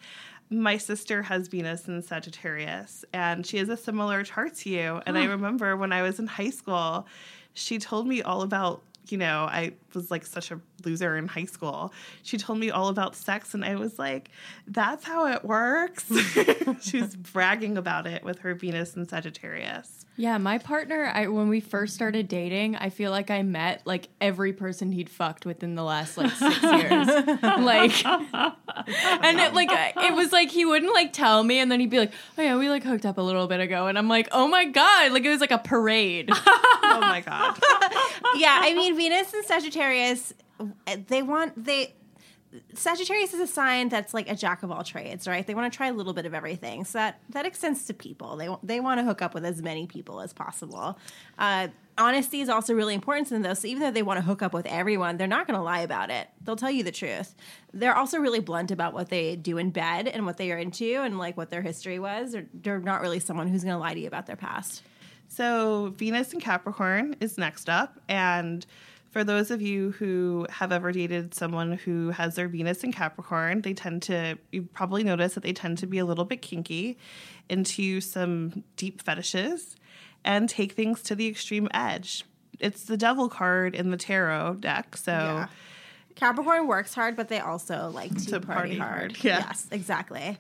My 0.50 0.78
sister 0.78 1.24
has 1.24 1.48
Venus 1.48 1.88
in 1.88 2.04
Sagittarius, 2.04 3.04
and 3.12 3.45
she 3.45 3.58
has 3.58 3.67
a 3.67 3.76
similar 3.76 4.24
chart 4.24 4.54
to 4.58 4.69
you. 4.69 5.02
And 5.08 5.17
I 5.17 5.26
remember 5.26 5.76
when 5.76 5.91
I 5.91 6.04
was 6.04 6.19
in 6.19 6.28
high 6.28 6.52
school, 6.52 7.08
she 7.56 7.80
told 7.80 8.06
me 8.06 8.22
all 8.22 8.44
about, 8.44 8.84
you 9.08 9.18
know, 9.18 9.48
I 9.50 9.74
was 9.94 10.12
like 10.12 10.26
such 10.26 10.52
a 10.52 10.60
loser 10.84 11.18
in 11.18 11.28
high 11.28 11.46
school. 11.46 11.91
She 12.22 12.38
told 12.38 12.60
me 12.60 12.70
all 12.70 12.89
about 12.89 13.15
sex, 13.15 13.56
and 13.56 13.65
I 13.65 13.76
was 13.76 13.98
like, 13.98 14.30
that's 14.68 15.04
how 15.04 15.26
it 15.28 15.44
works. 15.44 16.12
she 16.82 17.02
was 17.02 17.15
bragging 17.15 17.78
about 17.78 18.06
it 18.06 18.24
with 18.24 18.39
her 18.39 18.54
Venus 18.54 18.96
and 18.96 19.10
Sagittarius. 19.10 20.05
Yeah, 20.17 20.38
my 20.38 20.60
partner, 20.60 21.12
I 21.13 21.28
when 21.28 21.49
we 21.49 21.60
first 21.60 21.93
started 21.93 22.30
dating, 22.30 22.78
I 22.78 22.89
feel 22.89 23.12
like 23.12 23.30
I 23.30 23.41
met 23.41 23.82
like 23.86 24.08
every 24.21 24.54
person 24.54 24.93
he'd 24.93 25.10
fucked 25.10 25.45
within 25.45 25.75
the 25.75 25.84
last 25.84 26.17
like 26.17 26.32
six 26.32 26.63
years. 26.63 27.08
like, 27.43 28.06
and 28.06 29.39
it, 29.39 29.54
like 29.54 29.69
it 29.97 30.15
was 30.15 30.32
like 30.32 30.49
he 30.51 30.63
wouldn't 30.63 30.93
like 30.93 31.12
tell 31.12 31.43
me, 31.43 31.60
and 31.60 31.69
then 31.69 31.82
he'd 31.82 31.89
be 31.89 31.99
like, 31.99 32.13
"Oh 32.38 32.41
yeah, 32.41 32.58
we 32.58 32.69
like 32.69 32.84
hooked 32.84 33.06
up 33.06 33.17
a 33.17 33.21
little 33.21 33.47
bit 33.47 33.60
ago," 33.60 33.88
and 33.88 33.97
I'm 33.97 34.08
like, 34.08 34.30
"Oh 34.32 34.47
my 34.47 34.63
god!" 34.63 35.12
Like 35.12 35.25
it 35.25 35.30
was 35.30 35.41
like 35.41 35.51
a 35.51 35.58
parade. 35.58 36.32
Oh 36.88 37.01
my 37.01 37.19
God. 37.19 37.60
yeah, 38.36 38.60
I 38.62 38.73
mean 38.73 38.95
Venus 38.95 39.34
and 39.34 39.43
Sagittarius, 39.43 40.34
they 41.08 41.21
want 41.21 41.62
they. 41.65 41.93
Sagittarius 42.74 43.34
is 43.34 43.39
a 43.39 43.48
sign 43.48 43.89
that's 43.89 44.13
like 44.13 44.30
a 44.30 44.36
jack 44.36 44.63
of 44.63 44.72
all 44.72 44.84
trades, 44.84 45.28
right? 45.28 45.46
They 45.46 45.56
want 45.56 45.72
to 45.72 45.76
try 45.76 45.88
a 45.88 45.94
little 45.94 46.13
bit 46.13 46.26
of 46.26 46.34
everything, 46.34 46.86
so 46.86 46.98
that 47.00 47.20
that 47.30 47.46
extends 47.46 47.86
to 47.86 47.94
people. 47.94 48.38
They 48.38 48.50
they 48.63 48.80
want 48.80 49.00
to 49.00 49.06
hook 49.06 49.22
up 49.22 49.34
with 49.34 49.46
as 49.46 49.62
many 49.62 49.88
people 49.88 50.22
as 50.22 50.34
possible. 50.34 50.98
Uh, 51.38 51.70
honesty 51.98 52.41
is 52.41 52.50
also 52.50 52.74
really 52.74 52.94
important 52.94 53.28
to 53.28 53.34
them, 53.34 53.44
though. 53.44 53.54
So 53.54 53.68
even 53.68 53.82
though 53.82 53.91
they 53.91 54.04
want 54.04 54.18
to 54.18 54.26
hook 54.26 54.41
up 54.41 54.54
with 54.54 54.65
everyone, 54.65 55.18
they're 55.18 55.28
not 55.28 55.48
going 55.48 55.58
to 55.58 55.63
lie 55.63 55.80
about 55.82 56.10
it. 56.10 56.28
They'll 56.44 56.56
tell 56.56 56.72
you 56.72 56.84
the 56.84 56.91
truth. 56.91 57.36
They're 57.74 57.96
also 57.96 58.18
really 58.20 58.39
blunt 58.39 58.72
about 58.72 58.94
what 58.94 59.10
they 59.10 59.36
do 59.36 59.58
in 59.58 59.72
bed 59.72 60.08
and 60.08 60.26
what 60.26 60.38
they 60.38 60.52
are 60.52 60.58
into 60.58 61.02
and 61.02 61.18
like 61.18 61.38
what 61.38 61.50
their 61.50 61.62
history 61.62 62.00
was. 62.00 62.34
They're, 62.34 62.48
they're 62.54 62.80
not 62.80 63.02
really 63.02 63.20
someone 63.20 63.48
who's 63.48 63.63
going 63.63 63.76
to 63.76 63.80
lie 63.80 63.94
to 63.94 64.00
you 64.00 64.08
about 64.08 64.26
their 64.26 64.36
past. 64.36 64.84
So, 65.28 65.94
Venus 65.98 66.34
and 66.34 66.41
Capricorn 66.41 67.15
is 67.20 67.38
next 67.38 67.70
up. 67.70 68.00
And 68.08 68.65
for 69.15 69.23
those 69.23 69.49
of 69.49 69.62
you 69.62 69.91
who 69.91 70.45
have 70.49 70.73
ever 70.73 70.91
dated 70.91 71.34
someone 71.34 71.71
who 71.78 72.10
has 72.10 72.36
their 72.36 72.49
Venus 72.49 72.84
in 72.84 72.91
Capricorn, 72.91 73.62
they 73.62 73.73
tend 73.73 74.01
to, 74.01 74.38
you 74.51 74.63
probably 74.63 75.06
notice 75.06 75.36
that 75.36 75.43
they 75.43 75.54
tend 75.54 75.78
to 75.78 75.88
be 75.88 75.99
a 75.99 76.06
little 76.06 76.25
bit 76.25 76.41
kinky 76.41 76.97
into 77.47 78.01
some 78.01 78.65
deep 78.75 79.01
fetishes 79.01 79.78
and 80.25 80.49
take 80.49 80.73
things 80.73 81.01
to 81.04 81.15
the 81.15 81.28
extreme 81.28 81.69
edge. 81.73 82.25
It's 82.60 82.84
the 82.84 82.97
devil 82.97 83.30
card 83.30 83.73
in 83.73 83.89
the 83.89 83.95
tarot 83.95 84.56
deck. 84.56 84.97
So, 84.97 85.13
Yeah. 85.13 85.47
Capricorn 86.15 86.67
works 86.67 86.93
hard, 86.93 87.15
but 87.15 87.30
they 87.30 87.39
also 87.39 87.89
like 87.93 88.13
to, 88.17 88.25
To 88.32 88.39
party, 88.41 88.45
party 88.45 88.78
hard. 88.78 88.99
hard, 89.13 89.23
yeah. 89.23 89.45
Yes, 89.47 89.65
exactly. 89.71 90.38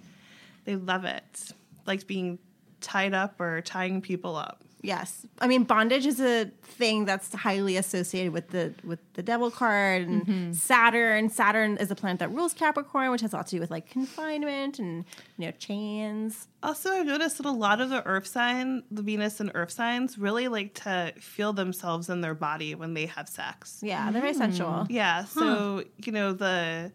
they 0.65 0.75
love 0.75 1.05
it. 1.05 1.51
Like 1.85 2.05
being 2.07 2.39
tied 2.81 3.13
up 3.13 3.39
or 3.39 3.61
tying 3.61 4.01
people 4.01 4.35
up. 4.35 4.64
Yes, 4.85 5.25
I 5.39 5.47
mean 5.47 5.63
bondage 5.63 6.05
is 6.05 6.19
a 6.19 6.45
thing 6.63 7.05
that's 7.05 7.33
highly 7.33 7.77
associated 7.77 8.33
with 8.33 8.49
the 8.49 8.73
with 8.83 8.99
the 9.13 9.23
devil 9.23 9.49
card 9.49 10.03
and 10.03 10.25
mm-hmm. 10.25 10.53
Saturn. 10.53 11.29
Saturn 11.29 11.77
is 11.77 11.91
a 11.91 11.95
planet 11.95 12.19
that 12.19 12.31
rules 12.31 12.53
Capricorn, 12.53 13.11
which 13.11 13.21
has 13.21 13.33
a 13.33 13.37
lot 13.37 13.47
to 13.47 13.55
do 13.55 13.59
with 13.59 13.71
like 13.71 13.89
confinement 13.89 14.79
and 14.79 15.05
you 15.37 15.47
know 15.47 15.51
chains. 15.57 16.47
Also, 16.61 16.89
I've 16.91 17.05
noticed 17.05 17.37
that 17.37 17.45
a 17.45 17.51
lot 17.51 17.81
of 17.81 17.89
the 17.89 18.05
earth 18.05 18.27
sign, 18.27 18.83
the 18.89 19.01
Venus 19.01 19.39
and 19.39 19.51
earth 19.53 19.71
signs, 19.71 20.17
really 20.17 20.47
like 20.47 20.73
to 20.83 21.13
feel 21.19 21.53
themselves 21.53 22.09
in 22.09 22.21
their 22.21 22.33
body 22.33 22.73
when 22.75 22.93
they 22.93 23.05
have 23.05 23.29
sex. 23.29 23.79
Yeah, 23.83 24.11
they're 24.11 24.21
very 24.21 24.33
sensual. 24.33 24.67
Mm. 24.67 24.87
Yeah. 24.89 25.25
So, 25.25 25.83
you 25.97 26.11
know, 26.11 26.33
the 26.33 26.91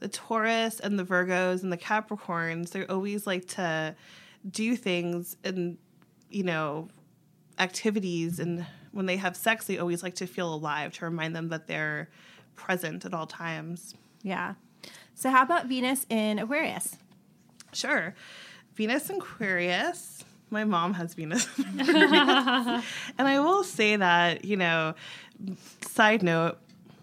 the 0.00 0.08
Taurus 0.08 0.80
and 0.80 0.98
the 0.98 1.04
Virgos 1.04 1.62
and 1.62 1.72
the 1.72 1.76
Capricorns, 1.76 2.70
they're 2.70 2.90
always 2.90 3.26
like 3.26 3.46
to 3.48 3.94
do 4.50 4.74
things 4.74 5.36
and, 5.44 5.76
you 6.30 6.42
know, 6.42 6.88
activities 7.60 8.40
and 8.40 8.66
when 8.92 9.06
they 9.06 9.16
have 9.18 9.36
sex, 9.36 9.66
they 9.66 9.78
always 9.78 10.02
like 10.02 10.14
to 10.16 10.26
feel 10.26 10.52
alive 10.52 10.92
to 10.94 11.04
remind 11.04 11.36
them 11.36 11.50
that 11.50 11.68
they're 11.68 12.08
present 12.56 13.04
at 13.04 13.14
all 13.14 13.26
times. 13.26 13.94
Yeah. 14.22 14.54
So 15.14 15.30
how 15.30 15.42
about 15.42 15.66
Venus 15.66 16.06
in 16.08 16.38
Aquarius? 16.38 16.96
Sure. 17.72 18.14
Venus 18.74 19.10
in 19.10 19.16
Aquarius. 19.16 20.24
My 20.50 20.64
mom 20.64 20.94
has 20.94 21.14
Venus. 21.14 21.46
and 21.78 22.82
I 23.18 23.38
will 23.38 23.62
say 23.62 23.94
that, 23.96 24.44
you 24.44 24.56
know, 24.56 24.94
side 25.82 26.22
note, 26.22 26.58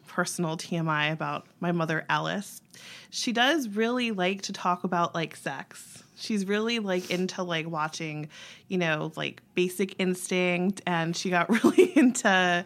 personal 0.08 0.58
TMI 0.58 1.14
about 1.14 1.48
my 1.60 1.72
mother, 1.72 2.06
Alice. 2.10 2.62
She 3.10 3.32
does 3.32 3.70
really 3.70 4.12
like 4.12 4.42
to 4.44 4.54
talk 4.54 4.84
about 4.84 5.16
like 5.16 5.36
sex. 5.36 5.97
She's 6.18 6.46
really 6.46 6.80
like 6.80 7.12
into 7.12 7.44
like 7.44 7.70
watching, 7.70 8.30
you 8.68 8.78
know, 8.78 9.12
like 9.16 9.42
Basic 9.54 9.96
Instinct, 10.00 10.82
and 10.88 11.16
she 11.16 11.30
got 11.30 11.50
really 11.64 11.98
into 11.98 12.66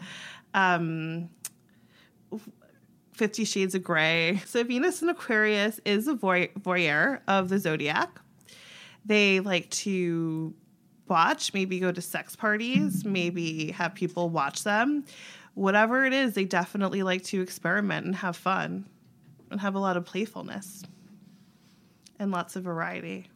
um, 0.53 1.29
Fifty 3.13 3.43
Shades 3.43 3.75
of 3.75 3.83
Grey. 3.83 4.41
So 4.45 4.63
Venus 4.63 5.01
in 5.01 5.09
Aquarius 5.09 5.79
is 5.85 6.07
a 6.07 6.13
voy- 6.13 6.49
voyeur 6.59 7.19
of 7.27 7.49
the 7.49 7.59
zodiac. 7.59 8.19
They 9.05 9.39
like 9.39 9.69
to 9.71 10.53
watch, 11.07 11.53
maybe 11.53 11.79
go 11.79 11.91
to 11.91 12.01
sex 12.01 12.35
parties, 12.35 13.03
maybe 13.03 13.71
have 13.71 13.93
people 13.93 14.29
watch 14.29 14.63
them. 14.63 15.03
Whatever 15.55 16.05
it 16.05 16.13
is, 16.13 16.33
they 16.33 16.45
definitely 16.45 17.03
like 17.03 17.23
to 17.25 17.41
experiment 17.41 18.05
and 18.05 18.15
have 18.15 18.37
fun 18.37 18.87
and 19.49 19.59
have 19.59 19.75
a 19.75 19.79
lot 19.79 19.97
of 19.97 20.05
playfulness 20.05 20.83
and 22.17 22.31
lots 22.31 22.55
of 22.55 22.63
variety. 22.63 23.27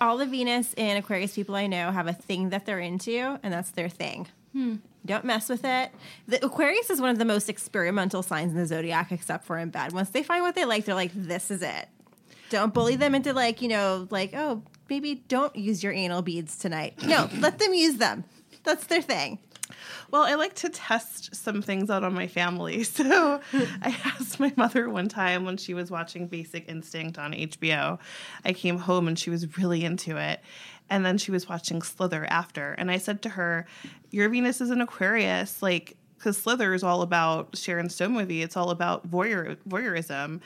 All 0.00 0.16
the 0.16 0.26
Venus 0.26 0.74
and 0.74 0.98
Aquarius 0.98 1.34
people 1.34 1.54
I 1.54 1.66
know 1.66 1.90
have 1.90 2.06
a 2.06 2.12
thing 2.12 2.50
that 2.50 2.66
they're 2.66 2.80
into, 2.80 3.38
and 3.42 3.52
that's 3.52 3.70
their 3.70 3.88
thing. 3.88 4.28
Hmm. 4.52 4.76
Don't 5.04 5.24
mess 5.24 5.48
with 5.48 5.64
it. 5.64 5.90
The 6.28 6.44
Aquarius 6.44 6.90
is 6.90 7.00
one 7.00 7.10
of 7.10 7.18
the 7.18 7.24
most 7.24 7.48
experimental 7.48 8.22
signs 8.22 8.52
in 8.52 8.58
the 8.58 8.66
zodiac, 8.66 9.10
except 9.10 9.44
for 9.44 9.58
in 9.58 9.70
bed. 9.70 9.92
Once 9.92 10.10
they 10.10 10.22
find 10.22 10.42
what 10.42 10.54
they 10.54 10.64
like, 10.64 10.84
they're 10.84 10.94
like, 10.94 11.12
"This 11.14 11.50
is 11.50 11.62
it." 11.62 11.88
Don't 12.50 12.74
bully 12.74 12.96
them 12.96 13.14
into 13.14 13.32
like, 13.32 13.62
you 13.62 13.68
know, 13.68 14.06
like, 14.10 14.34
oh, 14.34 14.62
maybe 14.90 15.24
don't 15.26 15.56
use 15.56 15.82
your 15.82 15.92
anal 15.92 16.20
beads 16.20 16.56
tonight. 16.56 17.02
No, 17.02 17.28
let 17.38 17.58
them 17.58 17.72
use 17.72 17.96
them. 17.96 18.24
That's 18.62 18.86
their 18.86 19.02
thing. 19.02 19.38
Well, 20.10 20.22
I 20.22 20.34
like 20.34 20.54
to 20.56 20.68
test 20.68 21.34
some 21.34 21.62
things 21.62 21.88
out 21.88 22.04
on 22.04 22.14
my 22.14 22.26
family. 22.26 22.84
So 22.92 23.40
I 23.52 23.96
asked 24.04 24.38
my 24.38 24.52
mother 24.56 24.88
one 24.88 25.08
time 25.08 25.44
when 25.44 25.56
she 25.56 25.72
was 25.72 25.90
watching 25.90 26.26
Basic 26.26 26.68
Instinct 26.68 27.18
on 27.18 27.32
HBO. 27.32 27.98
I 28.44 28.52
came 28.52 28.78
home 28.78 29.08
and 29.08 29.18
she 29.18 29.30
was 29.30 29.56
really 29.56 29.84
into 29.84 30.16
it. 30.16 30.40
And 30.90 31.06
then 31.06 31.16
she 31.16 31.30
was 31.30 31.48
watching 31.48 31.80
Sliver 31.80 32.26
after. 32.26 32.72
And 32.72 32.90
I 32.90 32.98
said 32.98 33.22
to 33.22 33.30
her, 33.30 33.66
Your 34.10 34.28
Venus 34.28 34.60
is 34.60 34.70
an 34.70 34.80
Aquarius. 34.80 35.62
Like, 35.62 35.96
because 36.18 36.36
Sliver 36.36 36.74
is 36.74 36.82
all 36.82 37.02
about 37.02 37.56
Sharon 37.56 37.88
Stone 37.88 38.12
movie. 38.12 38.42
It's 38.42 38.56
all 38.56 38.70
about 38.70 39.10
voyeur, 39.10 39.56
voyeurism. 39.68 40.40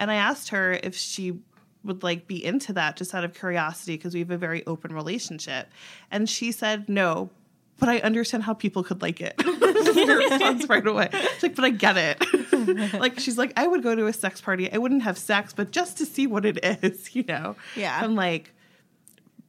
And 0.00 0.10
I 0.10 0.14
asked 0.14 0.50
her 0.50 0.72
if 0.72 0.96
she 0.96 1.40
would 1.84 2.02
like 2.02 2.26
be 2.26 2.42
into 2.44 2.72
that 2.74 2.96
just 2.96 3.14
out 3.14 3.24
of 3.24 3.34
curiosity 3.34 3.96
because 3.96 4.14
we 4.14 4.20
have 4.20 4.30
a 4.30 4.38
very 4.38 4.64
open 4.66 4.94
relationship. 4.94 5.68
And 6.10 6.28
she 6.28 6.52
said 6.52 6.88
no, 6.88 7.30
but 7.78 7.88
I 7.88 7.98
understand 7.98 8.42
how 8.42 8.54
people 8.54 8.82
could 8.82 9.02
like 9.02 9.20
it. 9.20 9.40
Her 9.42 10.18
response 10.18 10.68
right 10.68 10.86
away. 10.86 11.08
She's 11.12 11.42
like, 11.42 11.54
but 11.54 11.64
I 11.64 11.70
get 11.70 11.96
it. 11.96 12.92
like 13.00 13.18
she's 13.20 13.38
like, 13.38 13.52
I 13.56 13.66
would 13.66 13.82
go 13.82 13.94
to 13.94 14.06
a 14.06 14.12
sex 14.12 14.40
party. 14.40 14.72
I 14.72 14.78
wouldn't 14.78 15.02
have 15.02 15.16
sex, 15.16 15.52
but 15.52 15.70
just 15.70 15.98
to 15.98 16.06
see 16.06 16.26
what 16.26 16.44
it 16.44 16.58
is, 16.82 17.14
you 17.14 17.24
know. 17.24 17.56
Yeah. 17.76 18.00
From 18.00 18.14
like 18.14 18.52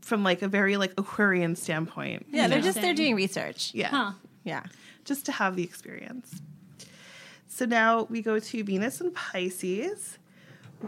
from 0.02 0.24
like 0.24 0.42
a 0.42 0.48
very 0.48 0.78
like 0.78 0.94
Aquarian 0.98 1.56
standpoint. 1.56 2.28
Yeah, 2.32 2.48
they're 2.48 2.60
know? 2.60 2.64
just 2.64 2.82
they're 2.82 2.94
doing 2.94 3.16
research. 3.16 3.72
yeah. 3.74 3.90
Huh. 3.90 4.12
Yeah. 4.44 4.64
Just 5.06 5.26
to 5.26 5.32
have 5.32 5.56
the 5.56 5.64
experience. 5.64 6.42
So 7.48 7.66
now 7.66 8.04
we 8.04 8.22
go 8.22 8.40
to 8.40 8.64
Venus 8.64 9.02
and 9.02 9.14
Pisces, 9.14 10.18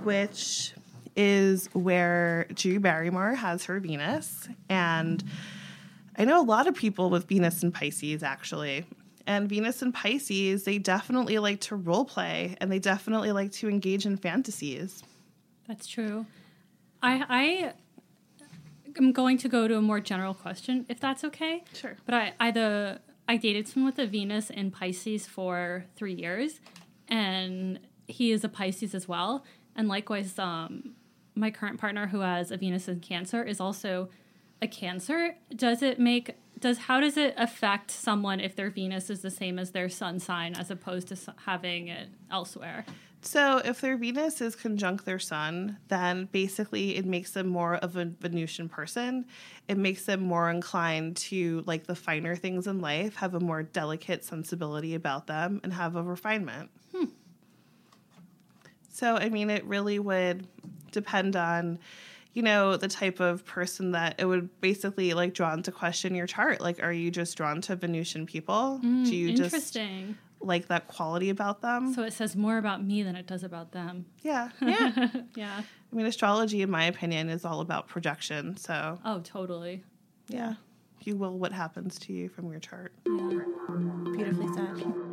which 0.04 0.74
is 1.16 1.70
where 1.74 2.48
Drew 2.54 2.80
Barrymore 2.80 3.36
has 3.36 3.66
her 3.66 3.80
Venus. 3.80 4.48
And 4.70 5.24
I 6.18 6.26
know 6.26 6.42
a 6.42 6.44
lot 6.44 6.68
of 6.68 6.76
people 6.76 7.10
with 7.10 7.28
Venus 7.28 7.64
and 7.64 7.74
Pisces 7.74 8.24
actually. 8.24 8.86
And 9.28 9.48
Venus 9.48 9.82
and 9.82 9.94
Pisces, 9.94 10.64
they 10.64 10.78
definitely 10.78 11.38
like 11.40 11.62
to 11.62 11.76
role 11.76 12.06
play 12.06 12.56
and 12.60 12.72
they 12.72 12.80
definitely 12.80 13.32
like 13.32 13.52
to 13.54 13.70
engage 13.70 14.06
in 14.06 14.18
fantasies. 14.18 15.04
That's 15.68 15.88
true. 15.88 16.26
I 17.02 17.26
I 17.30 17.74
am 18.98 19.12
going 19.12 19.38
to 19.40 19.50
go 19.50 19.68
to 19.68 19.78
a 19.78 19.82
more 19.82 20.00
general 20.00 20.34
question, 20.34 20.86
if 20.90 21.00
that's 21.00 21.24
okay. 21.24 21.64
Sure. 21.74 21.98
But 22.06 22.16
I 22.16 22.34
I 22.40 22.52
the 22.52 23.00
I 23.28 23.38
dated 23.38 23.68
someone 23.68 23.92
with 23.92 24.00
a 24.00 24.08
Venus 24.08 24.50
in 24.50 24.72
Pisces 24.72 25.26
for 25.28 25.86
three 25.96 26.14
years, 26.14 26.60
and 27.08 27.80
he 28.08 28.32
is 28.32 28.44
a 28.44 28.50
Pisces 28.50 28.94
as 28.94 29.08
well. 29.08 29.46
And 29.76 29.88
likewise, 29.88 30.38
um, 30.38 30.96
my 31.36 31.50
current 31.50 31.80
partner 31.80 32.08
who 32.08 32.20
has 32.20 32.52
a 32.52 32.58
Venus 32.58 32.88
in 32.88 33.00
Cancer 33.00 33.44
is 33.44 33.62
also 33.62 34.10
a 34.62 34.68
Cancer. 34.68 35.36
Does 35.56 35.82
it 35.82 36.00
make 36.00 36.36
does 36.60 36.78
how 36.78 37.00
does 37.00 37.18
it 37.18 37.34
affect 37.38 37.90
someone 37.90 38.40
if 38.40 38.56
their 38.56 38.70
Venus 38.70 39.10
is 39.10 39.22
the 39.22 39.32
same 39.32 39.58
as 39.58 39.72
their 39.72 39.90
sun 39.90 40.20
sign 40.20 40.54
as 40.56 40.70
opposed 40.70 41.08
to 41.08 41.18
having 41.46 41.88
it 41.88 42.10
elsewhere? 42.30 42.86
So 43.24 43.58
if 43.60 43.82
their 43.82 43.98
Venus 43.98 44.42
is 44.42 44.56
conjunct 44.56 45.06
their 45.06 45.20
sun, 45.20 45.78
then 45.88 46.28
basically 46.32 46.96
it 46.96 47.06
makes 47.06 47.32
them 47.32 47.48
more 47.48 47.76
of 47.76 47.96
a 47.96 48.06
Venusian 48.06 48.70
person. 48.70 49.26
It 49.68 49.78
makes 49.78 50.06
them 50.06 50.22
more 50.22 50.50
inclined 50.50 51.18
to 51.18 51.64
like 51.66 51.86
the 51.86 51.96
finer 51.96 52.36
things 52.36 52.68
in 52.68 52.80
life, 52.80 53.16
have 53.16 53.34
a 53.34 53.40
more 53.40 53.64
delicate 53.64 54.24
sensibility 54.24 54.96
about 54.96 55.28
them, 55.28 55.62
and 55.64 55.74
have 55.74 55.96
a 55.96 56.04
refinement. 56.04 56.70
Hmm. 56.96 57.06
So 58.90 59.16
I 59.18 59.30
mean, 59.30 59.50
it 59.50 59.66
really 59.66 59.98
would 59.98 60.48
depend 60.92 61.36
on, 61.36 61.80
you 62.34 62.42
know, 62.42 62.78
the 62.78 62.88
type 62.88 63.20
of 63.20 63.46
person 63.46 63.92
that 63.92 64.16
it 64.18 64.26
would 64.26 64.50
basically 64.62 65.14
like 65.14 65.34
drawn 65.34 65.62
to 65.64 65.72
question 65.72 66.16
your 66.16 66.28
chart. 66.28 66.62
Like, 66.62 66.82
are 66.82 66.92
you 66.94 67.12
just 67.12 67.36
drawn 67.38 67.60
to 67.62 67.76
Venusian 67.76 68.26
people? 68.26 68.80
Mm, 68.84 69.06
Do 69.06 69.16
you 69.16 69.36
just 69.36 69.78
like 70.40 70.68
that 70.70 70.88
quality 70.88 71.30
about 71.30 71.62
them? 71.62 71.94
So 71.94 72.04
it 72.04 72.14
says 72.14 72.36
more 72.36 72.58
about 72.58 72.84
me 72.84 73.04
than 73.04 73.16
it 73.16 73.28
does 73.28 73.44
about 73.44 73.72
them. 73.74 74.06
yeah. 74.22 74.50
Yeah. 74.62 75.08
Yeah. 75.36 75.62
I 75.92 75.96
mean, 75.96 76.06
astrology, 76.06 76.62
in 76.62 76.72
my 76.72 76.86
opinion, 76.86 77.30
is 77.30 77.44
all 77.44 77.60
about 77.60 77.88
projection. 77.90 78.56
So, 78.56 78.98
Oh, 79.04 79.20
totally. 79.20 79.84
yeah, 80.30 80.54
you 81.02 81.18
will 81.18 81.38
what 81.38 81.52
happens 81.52 82.00
to 82.00 82.14
you 82.14 82.30
from 82.30 82.50
your 82.50 82.62
chart. 82.62 82.94
Yeah. 83.06 83.42
Beautifully 84.16 84.48
said. 84.56 85.11